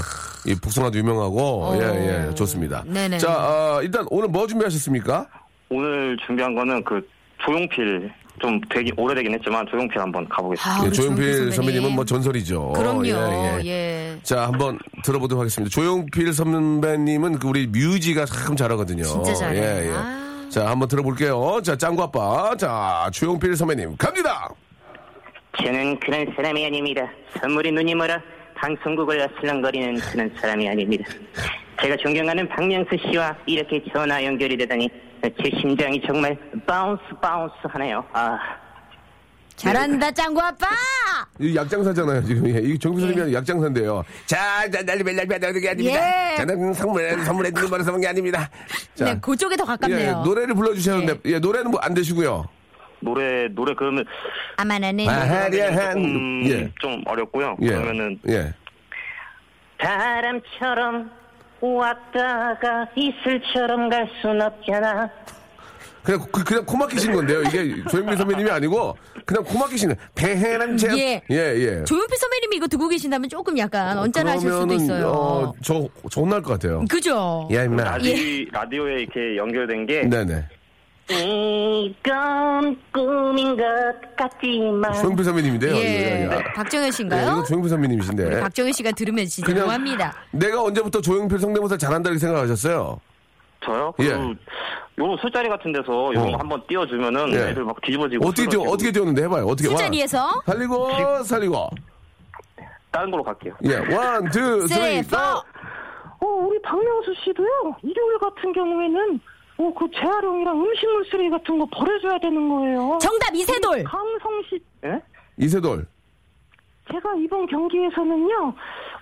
이 0.50 0.54
북송화도 0.54 0.98
유명하고, 0.98 1.38
어. 1.64 1.76
예, 1.76 2.28
예, 2.28 2.34
좋습니다. 2.34 2.82
네네. 2.86 3.18
자, 3.18 3.30
아, 3.32 3.80
일단 3.82 4.06
오늘 4.10 4.28
뭐 4.28 4.46
준비하셨습니까? 4.46 5.26
오늘 5.68 6.16
준비한 6.26 6.54
거는 6.54 6.82
그 6.84 7.06
조용필 7.44 8.12
좀 8.40 8.60
되게 8.68 8.90
오래되긴 8.96 9.34
했지만 9.34 9.66
조용필 9.66 9.98
한번 9.98 10.28
가보겠습니다. 10.28 10.80
아, 10.80 10.82
예, 10.84 10.88
우리 10.88 10.94
조용필 10.94 11.32
조용필 11.32 11.52
선배님은 11.52 11.92
뭐 11.92 12.04
전설이죠. 12.04 12.72
그럼요. 12.72 13.06
예, 13.06 13.60
예. 13.62 13.66
예. 13.66 14.18
자, 14.22 14.46
한번 14.46 14.78
들어보도록 15.04 15.40
하겠습니다. 15.40 15.72
조용필 15.74 16.32
선배님은 16.32 17.38
그 17.38 17.48
우리 17.48 17.66
뮤지가 17.66 18.26
참 18.26 18.56
잘하거든요. 18.56 19.04
진짜 19.04 19.34
잘해요. 19.34 19.62
예, 19.62 19.88
예. 19.88 19.92
아. 19.94 20.48
자, 20.50 20.68
한번 20.68 20.88
들어볼게요. 20.88 21.60
자, 21.62 21.76
짱구 21.76 22.02
아빠. 22.02 22.54
자, 22.56 23.08
조용필 23.12 23.56
선배님 23.56 23.96
갑니다. 23.96 24.48
저는 25.62 25.98
그런 26.00 26.26
사람이 26.36 26.66
아닙니다. 26.66 27.10
선물에 27.40 27.72
눈이 27.72 27.94
멀어 27.94 28.14
방송국을 28.54 29.20
어슬렁거리는 29.20 29.96
그런 30.00 30.30
사람이 30.40 30.68
아닙니다. 30.68 31.04
제가 31.82 31.96
존경하는 31.96 32.48
박명수 32.48 32.96
씨와 33.10 33.36
이렇게 33.46 33.82
전화 33.92 34.22
연결이 34.24 34.56
되다니 34.56 34.88
제 35.22 35.50
심장이 35.60 36.00
정말 36.06 36.36
bounce 36.66 37.02
bounce 37.20 37.54
하네요. 37.64 38.04
아, 38.12 38.38
잘한다, 39.56 40.10
짱구 40.12 40.40
아빠! 40.40 40.66
이 41.40 41.54
약장사잖아요, 41.56 42.22
지금. 42.24 42.48
예, 42.48 42.60
이 42.60 42.78
조용필 42.78 43.06
선배님 43.08 43.34
약장사인데요. 43.34 44.04
자, 44.26 44.70
자, 44.70 44.82
날이면 44.82 45.02
날마다 45.02 45.32
하는 45.32 45.60
게 45.60 45.68
아닙니다. 45.70 46.32
예. 46.32 46.36
저는 46.36 46.72
선물, 46.74 47.10
선물해 47.24 47.50
드는 47.50 47.70
말을 47.70 47.84
선게 47.84 48.06
아닙니다. 48.06 48.48
자, 48.94 49.04
네, 49.06 49.20
그쪽에 49.20 49.56
더 49.56 49.64
예, 49.64 49.66
가깝네요. 49.66 50.22
노래를 50.24 50.54
불러주셨는데, 50.54 51.20
예, 51.26 51.38
노래는 51.38 51.70
뭐 51.70 51.80
안 51.82 51.94
되시고요. 51.94 52.46
노래 53.00 53.48
노래 53.48 53.74
그러면 53.74 54.04
아마 54.56 54.78
나는 54.78 55.08
아, 55.08 55.12
화려한, 55.20 55.92
조금 55.94 56.46
예. 56.50 56.72
좀 56.80 57.02
어렵고요. 57.06 57.56
예. 57.62 57.66
그러면은 57.68 58.18
예. 58.28 58.52
바람처럼 59.78 61.10
왔다가 61.60 62.86
이슬처럼 62.94 63.88
갈 63.88 64.08
순 64.22 64.40
없잖아. 64.40 65.08
그냥, 66.02 66.24
그, 66.30 66.44
그냥 66.44 66.64
코 66.64 66.76
막히신 66.76 67.12
건데요. 67.12 67.42
이게 67.42 67.82
조영민 67.90 68.16
선배님이 68.16 68.48
아니고, 68.48 68.96
그냥 69.24 69.42
코 69.42 69.58
막히신 69.58 69.88
거예요. 69.88 70.08
배해랑 70.14 70.76
제. 70.76 70.88
예. 70.96 71.22
예, 71.30 71.36
예. 71.56 71.84
조용필 71.84 72.16
선배님이 72.16 72.56
이거 72.58 72.68
듣고 72.68 72.86
계신다면 72.88 73.28
조금 73.28 73.58
약간 73.58 73.98
언짢아하실 73.98 74.52
수도 74.52 74.74
있어요. 74.74 75.06
어, 75.08 75.52
저, 75.64 75.88
저 76.08 76.20
혼날 76.20 76.42
것 76.42 76.52
같아요. 76.52 76.84
그죠? 76.88 77.48
야, 77.52 77.64
임마. 77.64 77.82
라디, 77.82 78.48
라디오에 78.52 79.02
이렇게 79.02 79.36
연결된 79.36 79.86
게 79.86 80.02
네네. 80.02 80.44
이건 81.08 82.76
꿈인 82.92 83.56
것 83.56 83.64
같지만 84.16 84.92
조용필 84.94 85.24
선배님인데요. 85.24 85.76
예. 85.76 85.80
예, 85.80 86.22
예. 86.24 86.44
박정현 86.54 86.86
예, 86.88 86.90
씨인가요? 86.90 87.28
이거 87.32 87.42
조용필 87.44 87.70
선배님이신데. 87.70 88.40
박정현 88.40 88.72
씨가 88.72 88.90
들으면 88.92 89.24
진짜 89.26 89.46
그냥 89.46 89.64
좋아합니다. 89.64 90.14
내가 90.32 90.62
언제부터 90.62 91.00
조용필 91.00 91.38
성대모사 91.38 91.76
잘한다 91.76 92.10
이렇게 92.10 92.18
생각하셨어요? 92.20 93.00
저요? 93.64 93.94
그 93.96 94.04
예. 94.04 94.10
요 94.10 95.16
술자리 95.20 95.48
같은 95.48 95.72
데서 95.72 96.12
이런 96.12 96.28
어. 96.28 96.32
거 96.32 96.38
한번 96.38 96.62
띄워주면은 96.66 97.32
예. 97.32 97.50
애들 97.50 97.64
막 97.64 97.80
뒤집어지고 97.82 98.26
어떻게 98.26 98.42
쓰러지고 98.42 98.64
어떻게 98.70 98.90
뛰었는데 98.92 99.22
해봐요. 99.24 99.46
어떻게. 99.46 99.68
와. 99.68 99.76
술자리에서 99.76 100.42
살리고, 100.46 101.22
살리고. 101.24 101.70
다른 102.90 103.10
걸로 103.10 103.22
갈게요. 103.22 103.54
예, 103.64 103.76
one, 103.94 104.28
two, 104.30 104.66
three, 104.66 105.02
three, 105.02 105.08
four. 105.08 105.16
어, 105.18 106.26
우리 106.46 106.60
박명수 106.62 107.12
씨도요, 107.24 107.76
일요일 107.82 108.18
같은 108.18 108.52
경우에는, 108.54 109.20
어, 109.58 109.72
그 109.74 109.86
재활용이랑 109.98 110.60
음식물 110.60 111.04
쓰레기 111.10 111.30
같은 111.30 111.58
거 111.58 111.66
버려줘야 111.72 112.18
되는 112.18 112.48
거예요. 112.48 112.98
정답 113.00 113.34
이세돌. 113.34 113.84
강성 113.84 114.42
씨, 114.48 114.60
예? 114.84 115.00
이세돌. 115.38 115.86
제가 116.92 117.14
이번 117.16 117.46
경기에서는요, 117.46 118.54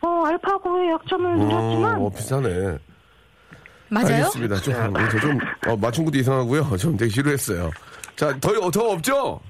어, 0.02 0.24
알파고의 0.26 0.90
약점을 0.92 1.36
누렸지만, 1.38 2.00
어, 2.00 2.08
비슷하네. 2.10 2.78
맞아요? 3.88 4.14
알겠습니다. 4.16 4.56
좀, 4.56 4.74
저 5.10 5.20
좀, 5.20 5.38
어, 5.68 5.76
맞춘 5.76 6.04
것도 6.04 6.18
이상하고요. 6.18 6.76
좀 6.78 6.96
되게 6.96 7.10
싫어했어요. 7.10 7.70
자, 8.16 8.38
더, 8.40 8.70
더 8.70 8.90
없죠? 8.90 9.40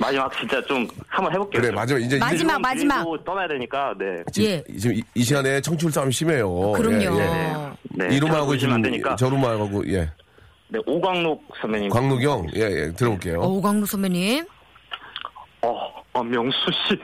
마지막 0.00 0.32
진짜 0.38 0.62
좀 0.64 0.88
한번 1.08 1.32
해볼게요. 1.34 1.60
그래, 1.60 1.70
마지막, 1.72 2.00
이제. 2.00 2.18
마지막, 2.18 2.54
이제 2.54 2.58
마지막. 2.62 3.04
또 3.04 3.22
떠나야 3.22 3.46
되니까, 3.48 3.94
네. 3.98 4.22
예. 4.38 4.64
지금 4.78 4.96
이, 4.96 5.02
이 5.14 5.22
시간에 5.22 5.60
청취율 5.60 5.92
싸움 5.92 6.10
심해요. 6.10 6.72
그럼요. 6.72 7.20
예, 7.20 7.22
예. 7.22 8.08
네. 8.08 8.18
보시면 8.18 8.74
안 8.76 8.82
지금 8.82 8.82
되니까. 8.82 9.16
저름하고, 9.16 9.86
예. 9.92 10.10
네, 10.68 10.78
오광록 10.86 11.42
선배님. 11.60 11.90
광록영, 11.90 12.46
예, 12.54 12.60
예, 12.60 12.92
들어볼게요. 12.92 13.40
어, 13.40 13.46
오광루 13.48 13.84
선배님. 13.84 14.46
어, 15.62 16.02
어, 16.14 16.22
명수 16.22 16.56
씨. 16.88 16.98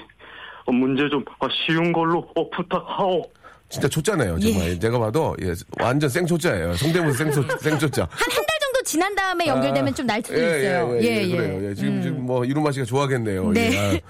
어, 0.64 0.72
문제 0.72 1.06
좀 1.10 1.22
어, 1.38 1.46
쉬운 1.66 1.92
걸로 1.92 2.26
어, 2.34 2.48
부탁하오. 2.50 3.22
진짜 3.68 3.88
초짜네요, 3.88 4.38
정말. 4.38 4.78
제가 4.80 4.98
봐도, 4.98 5.36
예, 5.42 5.52
완전 5.80 6.08
생초짜예요. 6.08 6.74
성대모사 6.76 7.18
생초, 7.24 7.42
생초짜. 7.58 8.02
한 8.10 8.30
한 8.32 8.46
달 8.46 8.55
지난 8.86 9.14
다음에 9.16 9.46
연결되면 9.46 9.94
좀날 9.94 10.22
수도 10.22 10.38
예, 10.40 10.60
있어요. 10.60 10.96
예, 10.96 11.02
예, 11.02 11.28
예, 11.28 11.36
그래요. 11.36 11.70
예, 11.70 11.74
지금, 11.74 12.00
지금 12.00 12.24
뭐, 12.24 12.44
이루마 12.44 12.70
씨가 12.70 12.86
좋아하겠네요. 12.86 13.50
네. 13.50 13.94
예. 13.94 14.00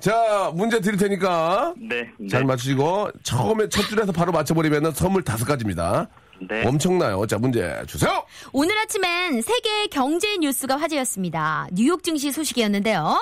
자, 0.00 0.50
문제 0.52 0.80
드릴 0.80 0.98
테니까. 0.98 1.74
네, 1.78 2.10
네. 2.18 2.28
잘 2.28 2.44
맞추시고, 2.44 3.10
처음에 3.22 3.68
첫 3.68 3.82
줄에서 3.88 4.12
바로 4.12 4.32
맞춰버리면 4.32 4.92
선물 4.92 5.22
다섯 5.22 5.46
가지입니다. 5.46 6.08
네. 6.48 6.66
엄청나요. 6.66 7.26
자, 7.26 7.38
문제 7.38 7.82
주세요! 7.86 8.24
오늘 8.52 8.76
아침엔 8.78 9.40
세계 9.40 9.86
경제 9.86 10.36
뉴스가 10.38 10.76
화제였습니다. 10.76 11.68
뉴욕 11.72 12.02
증시 12.02 12.30
소식이었는데요. 12.32 13.18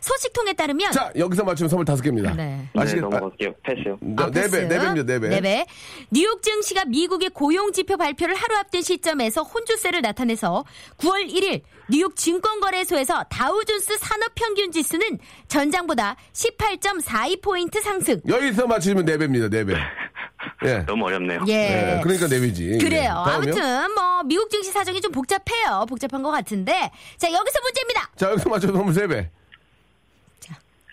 소식통에 0.00 0.52
따르면 0.54 0.92
자, 0.92 1.10
여기서 1.16 1.44
맞추면 1.44 1.68
선물 1.68 1.84
다섯 1.84 2.02
개입니다. 2.02 2.34
네. 2.34 2.68
네, 2.72 2.80
아시겠, 2.80 3.04
아, 3.04 3.08
넘어갈게요. 3.08 3.54
패스요. 3.62 3.98
아, 4.18 4.30
네 4.30 4.48
배, 4.50 4.68
네 4.68 4.78
배입니다, 4.78 5.04
네 5.04 5.18
배. 5.20 5.28
네 5.28 5.40
배 5.40 5.66
뉴욕 6.10 6.42
증시가 6.42 6.84
미국의 6.84 7.30
고용 7.30 7.72
지표 7.72 7.96
발표를 7.96 8.34
하루 8.34 8.56
앞둔 8.56 8.82
시점에서 8.82 9.42
혼주세를 9.42 10.02
나타내서 10.02 10.64
9월 10.98 11.28
1일 11.32 11.62
뉴욕 11.88 12.14
증권거래소에서 12.14 13.24
다우존스 13.30 13.98
산업평균 13.98 14.70
지수는 14.72 15.18
전장보다 15.48 16.16
18.42 16.32 17.42
포인트 17.42 17.80
상승. 17.80 18.20
여기서 18.28 18.66
맞추시면 18.66 19.04
네 19.04 19.16
배입니다, 19.18 19.48
네 19.48 19.64
배. 19.64 19.74
예. 20.64 20.78
너무 20.86 21.06
어렵네요. 21.06 21.40
예. 21.48 21.96
예, 21.96 22.00
그러니까 22.02 22.26
네 22.28 22.40
배지. 22.40 22.78
그래요. 22.80 23.24
예. 23.26 23.30
아무튼 23.30 23.94
뭐 23.94 24.22
미국 24.24 24.48
증시 24.50 24.70
사정이 24.70 25.00
좀 25.00 25.10
복잡해요. 25.12 25.84
복잡한 25.88 26.22
것 26.22 26.30
같은데 26.30 26.90
자 27.18 27.30
여기서 27.32 27.58
문제입니다. 27.62 28.10
자, 28.16 28.30
여기서 28.30 28.48
맞춰서 28.48 28.72
선물 28.74 28.94
세 28.94 29.06
배. 29.06 29.30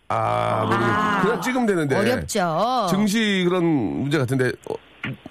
아, 0.09 0.63
모르겠- 0.65 1.21
그냥 1.21 1.41
찍으면 1.41 1.65
되는데. 1.65 1.95
어렵죠. 1.97 2.87
증시 2.89 3.43
그런 3.47 3.63
문제 3.65 4.17
같은데, 4.17 4.51
어, 4.69 4.73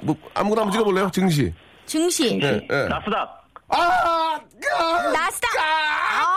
뭐, 0.03 0.17
아무거나 0.35 0.63
한번 0.63 0.73
찍어볼래요? 0.73 1.11
증시. 1.13 1.53
증시. 1.87 2.39
예, 2.43 2.67
예. 2.71 2.89
나스닥. 2.89 3.45
아! 3.69 3.79
아! 3.79 5.11
나스닥. 5.13 5.51
아우. 5.59 6.37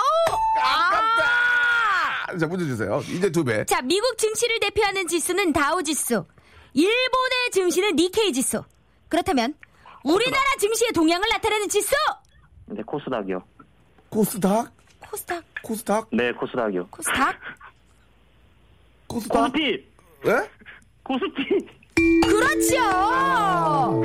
아. 0.64 2.38
자, 2.38 2.46
문제 2.48 2.66
주세요. 2.66 3.02
이제 3.10 3.30
두 3.32 3.44
배. 3.44 3.66
자, 3.66 3.82
미국 3.82 4.18
증시를 4.18 4.60
대표하는 4.60 5.08
지수는 5.08 5.52
다우 5.52 5.82
지수. 5.84 6.26
일본의 6.74 7.52
증시는 7.52 7.96
니케이 7.96 8.32
지수. 8.32 8.64
그렇다면 9.10 9.56
우리나라 10.04 10.44
증시의 10.60 10.92
동향을 10.94 11.28
나타내는 11.28 11.68
지수. 11.70 11.94
네, 12.68 12.82
코스닥이요. 12.86 13.44
코스닥? 14.10 14.72
코스닥. 15.10 15.44
코스닥? 15.64 16.08
네, 16.12 16.32
코스닥이요. 16.34 16.88
코스닥. 16.88 17.36
코스닥? 19.10 19.52
코스피! 19.52 19.84
예? 20.28 20.50
코스피! 21.04 21.66
그렇죠. 22.24 24.02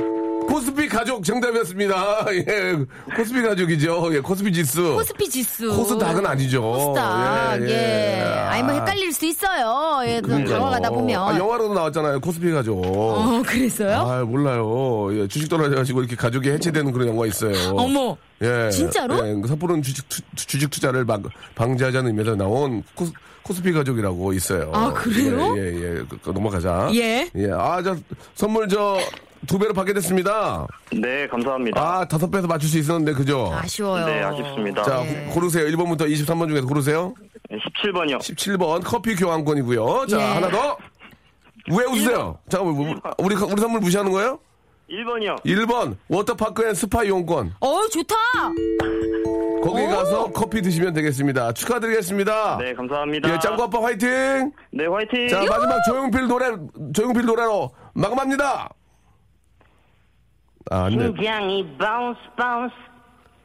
코스피 0.49 0.87
가족 0.89 1.23
정답이었습니다. 1.23 2.25
예. 2.33 2.75
코스피 3.15 3.41
가족이죠. 3.41 4.13
예, 4.15 4.19
코스피 4.19 4.51
지수. 4.51 4.93
코스피 4.95 5.29
지수. 5.29 5.73
코스닥은 5.75 6.25
아니죠. 6.25 6.61
코스닥. 6.61 7.61
예, 7.61 7.67
예. 7.67 8.19
예. 8.19 8.23
아니 8.23 8.63
뭐 8.63 8.73
헷갈릴 8.73 9.13
수 9.13 9.25
있어요. 9.25 10.01
예, 10.07 10.19
그. 10.21 10.43
다가가다 10.45 10.89
보면. 10.89 11.21
아, 11.21 11.37
영화로도 11.37 11.73
나왔잖아요. 11.73 12.19
코스피 12.19 12.51
가족. 12.51 12.85
어, 12.85 13.41
그랬어요? 13.45 13.97
아, 13.97 14.23
몰라요. 14.23 15.09
예, 15.19 15.27
주식 15.27 15.47
떨어져가지고 15.49 16.01
이렇게 16.01 16.15
가족이 16.15 16.49
해체되는 16.49 16.91
그런 16.91 17.07
영화 17.09 17.25
있어요. 17.27 17.53
어머. 17.75 18.17
예. 18.41 18.69
진짜로? 18.71 19.15
예, 19.27 19.33
그 19.41 19.47
섣부른 19.47 19.81
주식, 19.81 20.07
투, 20.09 20.21
주식 20.35 20.69
투자를 20.69 21.05
막 21.05 21.21
방지하자는 21.55 22.07
의미에서 22.11 22.35
나온 22.35 22.83
코스, 22.93 23.11
코스피 23.45 23.71
가족이라고 23.71 24.33
있어요. 24.33 24.71
아, 24.73 24.91
그래요? 24.91 25.55
예, 25.55 25.61
예, 25.61 25.99
예. 25.99 26.03
그, 26.09 26.17
그 26.21 26.29
넘어가자. 26.31 26.89
예. 26.95 27.29
예. 27.35 27.51
아, 27.51 27.81
저, 27.83 27.95
선물 28.33 28.67
저, 28.67 28.97
두 29.45 29.59
배로 29.59 29.71
받게 29.71 29.93
됐습니다. 29.93 30.65
네, 30.91 31.27
감사합니다. 31.27 31.79
아, 31.79 32.07
다섯 32.07 32.31
배에서 32.31 32.47
맞출 32.47 32.67
수 32.67 32.79
있었는데, 32.79 33.13
그죠? 33.13 33.51
아쉬워요. 33.53 34.07
네, 34.07 34.23
아쉽습니다. 34.23 34.81
자, 34.81 35.05
예. 35.05 35.29
고르세요. 35.31 35.67
1번부터 35.67 36.11
23번 36.11 36.49
중에서 36.49 36.65
고르세요. 36.65 37.13
17번이요. 37.51 38.17
17번 38.17 38.81
커피 38.83 39.15
교환권이고요. 39.15 40.07
자, 40.09 40.19
예. 40.19 40.23
하나 40.23 40.49
더. 40.49 40.77
왜 41.71 41.85
웃으세요? 41.85 42.39
잠깐만, 42.49 42.75
뭐, 42.75 42.95
우리, 43.19 43.35
우리 43.35 43.59
선물 43.61 43.79
무시하는 43.79 44.11
거예요? 44.11 44.39
1번이요. 44.89 45.43
1번, 45.45 45.97
워터파크 46.09 46.67
and 46.67 46.73
스파 46.73 47.03
이용권. 47.03 47.55
어, 47.59 47.87
좋다. 47.89 48.15
거기 49.65 49.81
오. 49.81 49.89
가서 49.89 50.31
커피 50.31 50.61
드시면 50.61 50.93
되겠습니다. 50.93 51.51
축하드리겠습니다. 51.53 52.57
네, 52.57 52.73
감사합니다. 52.75 53.33
예, 53.33 53.39
짱구 53.39 53.63
아빠 53.63 53.81
화이팅! 53.81 54.51
네, 54.71 54.85
화이팅! 54.85 55.27
자, 55.27 55.39
마지막 55.39 55.79
조용필 55.87 56.27
노래, 56.27 56.51
조용필 56.93 57.25
노래로 57.25 57.71
마감합니다. 57.95 58.69
아, 60.69 60.83
안 60.85 60.97
돼. 60.97 61.05
심장이 61.05 61.77
bounce 61.77 62.19
bounce 62.37 62.73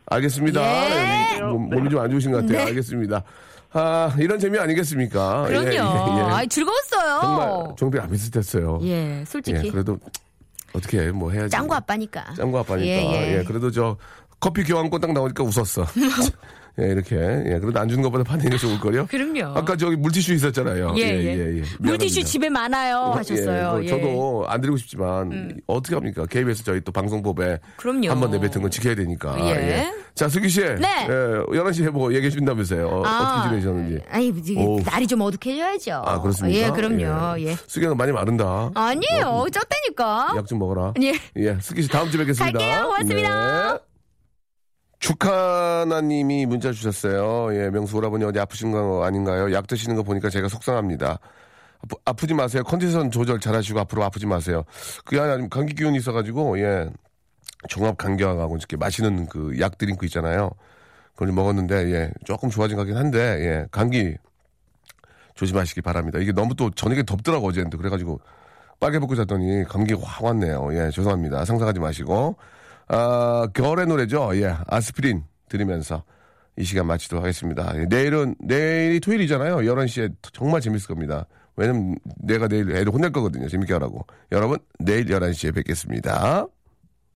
알겠습니다. 0.07 0.61
예. 0.61 1.37
예, 1.37 1.41
몸, 1.43 1.71
몸이 1.71 1.89
좀 1.89 2.01
안 2.03 2.11
좋으신 2.11 2.33
것 2.33 2.39
같아요. 2.43 2.59
네. 2.59 2.65
알겠습니다. 2.65 3.23
아, 3.73 4.15
이런 4.19 4.39
재미 4.39 4.59
아니겠습니까? 4.59 5.45
그럼요. 5.47 5.69
예, 5.69 5.73
예, 5.73 5.75
예. 5.77 6.23
아이, 6.33 6.49
즐거웠어요. 6.49 7.21
정말 7.23 7.77
조용필 7.77 8.01
안 8.01 8.11
비슷했어요. 8.11 8.81
예, 8.83 9.25
솔직히. 9.27 9.59
예, 9.65 9.71
그래도 9.71 9.99
어떻게 10.75 11.01
해, 11.01 11.11
뭐 11.13 11.31
해야지. 11.31 11.51
짱구 11.51 11.75
아빠니까. 11.75 12.35
짱구 12.37 12.59
아빠니까. 12.59 12.87
예, 12.87 13.07
예, 13.07 13.39
예. 13.39 13.45
그래도 13.45 13.71
저 13.71 13.97
커피 14.41 14.65
교환권 14.65 15.01
딱 15.01 15.13
나오니까 15.13 15.45
웃었어. 15.45 15.87
예, 16.81 16.85
이렇게. 16.87 17.17
예, 17.17 17.59
그래도 17.59 17.79
안 17.81 17.89
주는 17.89 18.03
것보다 18.03 18.25
받는 18.25 18.49
게 18.49 18.57
좋을 18.57 18.79
거요. 18.81 19.05
그럼요. 19.07 19.59
아까 19.59 19.77
저기 19.77 19.97
물티슈 19.97 20.33
있었잖아요. 20.35 20.95
예, 20.97 21.03
예, 21.03 21.09
예. 21.25 21.37
예, 21.39 21.59
예. 21.59 21.63
물티슈. 21.81 22.23
집에 22.25 22.49
많아요. 22.49 23.13
하셨어요. 23.17 23.81
예, 23.83 23.87
그 23.87 23.87
예. 23.87 23.93
음. 23.93 24.01
저도 24.01 24.45
안 24.49 24.61
드리고 24.61 24.77
싶지만 24.79 25.61
어떻게 25.67 25.97
합니까? 25.97 26.25
KBS 26.31 26.65
저희 26.65 26.81
또 26.81 26.93
방송법에 26.93 27.59
그럼요. 27.77 28.09
한번 28.09 28.31
내뱉은 28.31 28.63
건 28.63 28.71
지켜야 28.71 28.95
되니까. 28.95 29.37
예. 29.51 29.93
자, 30.15 30.29
승기 30.29 30.49
씨. 30.49 30.61
네. 30.61 31.07
예, 31.09 31.09
11시에 31.53 31.91
뭐 31.91 32.15
얘기해 32.15 32.31
준다면서요. 32.31 32.87
어, 32.87 33.03
떻게 33.03 33.49
지내셨는지. 33.51 34.03
아니, 34.09 34.29
이게. 34.29 34.55
날이 34.85 35.07
좀 35.07 35.21
어둑해져야죠. 35.23 36.03
아, 36.07 36.21
그렇습니까? 36.23 36.59
예, 36.59 36.71
그럼요. 36.71 37.41
예. 37.43 37.57
승기가 37.67 37.95
많이 37.97 38.13
마른다. 38.13 38.71
아니에요. 38.75 39.47
쪘다니까. 39.51 40.37
약 40.37 40.47
좀 40.47 40.59
먹어라. 40.61 40.95
예. 41.03 41.13
예, 41.37 41.59
승기 41.61 41.83
씨 41.83 41.89
다음 41.89 42.09
주에 42.11 42.21
뵙겠습니다. 42.21 42.59
갈게요. 42.59 42.85
고맙습니다. 42.87 43.73
네. 43.75 43.90
축하나님이 45.01 46.47
문자 46.47 46.73
주셨어요. 46.73 47.55
예, 47.57 47.71
명수 47.71 47.97
오라버니 47.97 48.25
어디 48.25 48.39
아프신 48.39 48.71
거 48.71 49.03
아닌가요? 49.05 49.53
약 49.53 49.67
드시는 49.67 49.97
거 49.97 50.03
보니까 50.03 50.29
제가 50.31 50.49
속상합니다. 50.49 51.19
아프, 51.83 51.97
아프지 52.05 52.35
마세요. 52.35 52.63
컨디션 52.63 53.11
조절 53.11 53.41
잘 53.41 53.55
하시고 53.55 53.81
앞으로 53.81 54.05
아프지 54.05 54.27
마세요. 54.27 54.65
그게 55.05 55.19
아니면 55.19 55.49
감기 55.49 55.75
기운이 55.75 55.97
있어가지고, 55.99 56.61
예, 56.61 56.91
종합 57.69 57.97
감기약하고 57.97 58.57
이렇게 58.57 58.77
마시는 58.77 59.27
그 59.27 59.59
약 59.59 59.79
드링크 59.79 60.05
있잖아요. 60.07 60.51
그걸 61.13 61.29
좀 61.29 61.35
먹었는데, 61.37 61.93
예, 61.93 62.11
조금 62.27 62.51
좋아진 62.51 62.77
것 62.77 62.83
같긴 62.83 62.97
한데, 62.99 63.19
예, 63.19 63.67
감기 63.71 64.15
조심하시기 65.35 65.81
바랍니다. 65.81 66.19
이게 66.19 66.33
너무 66.33 66.55
또 66.55 66.71
저녁에 66.71 67.03
덥더라고, 67.03 67.49
어제는. 67.49 67.71
그래가지고 67.71 68.21
빨개 68.79 68.99
벗고 68.99 69.17
잤더니 69.17 69.65
감기가 69.65 70.01
확 70.05 70.25
왔네요. 70.25 70.69
예, 70.75 70.91
죄송합니다. 70.91 71.47
상상하지 71.47 71.81
마시고. 71.81 72.37
아, 72.93 73.47
겨울의 73.55 73.87
노래죠. 73.87 74.31
예, 74.35 74.57
아스피린 74.67 75.23
들으면서 75.49 76.03
이 76.59 76.65
시간 76.65 76.87
마치도록 76.89 77.23
하겠습니다. 77.23 77.73
예, 77.77 77.85
내일은, 77.85 78.35
내일이 78.41 78.99
토요일이잖아요. 78.99 79.59
11시에 79.59 80.13
정말 80.33 80.61
재밌을 80.61 80.89
겁니다. 80.89 81.27
왜냐면 81.55 81.97
내가 82.17 82.49
내일 82.49 82.69
애를 82.71 82.93
혼낼 82.93 83.13
거거든요. 83.13 83.49
재밌게 83.49 83.73
하라고. 83.75 84.05
여러분, 84.33 84.59
내일 84.81 85.07
11시에 85.07 85.55
뵙겠습니다. 85.55 86.47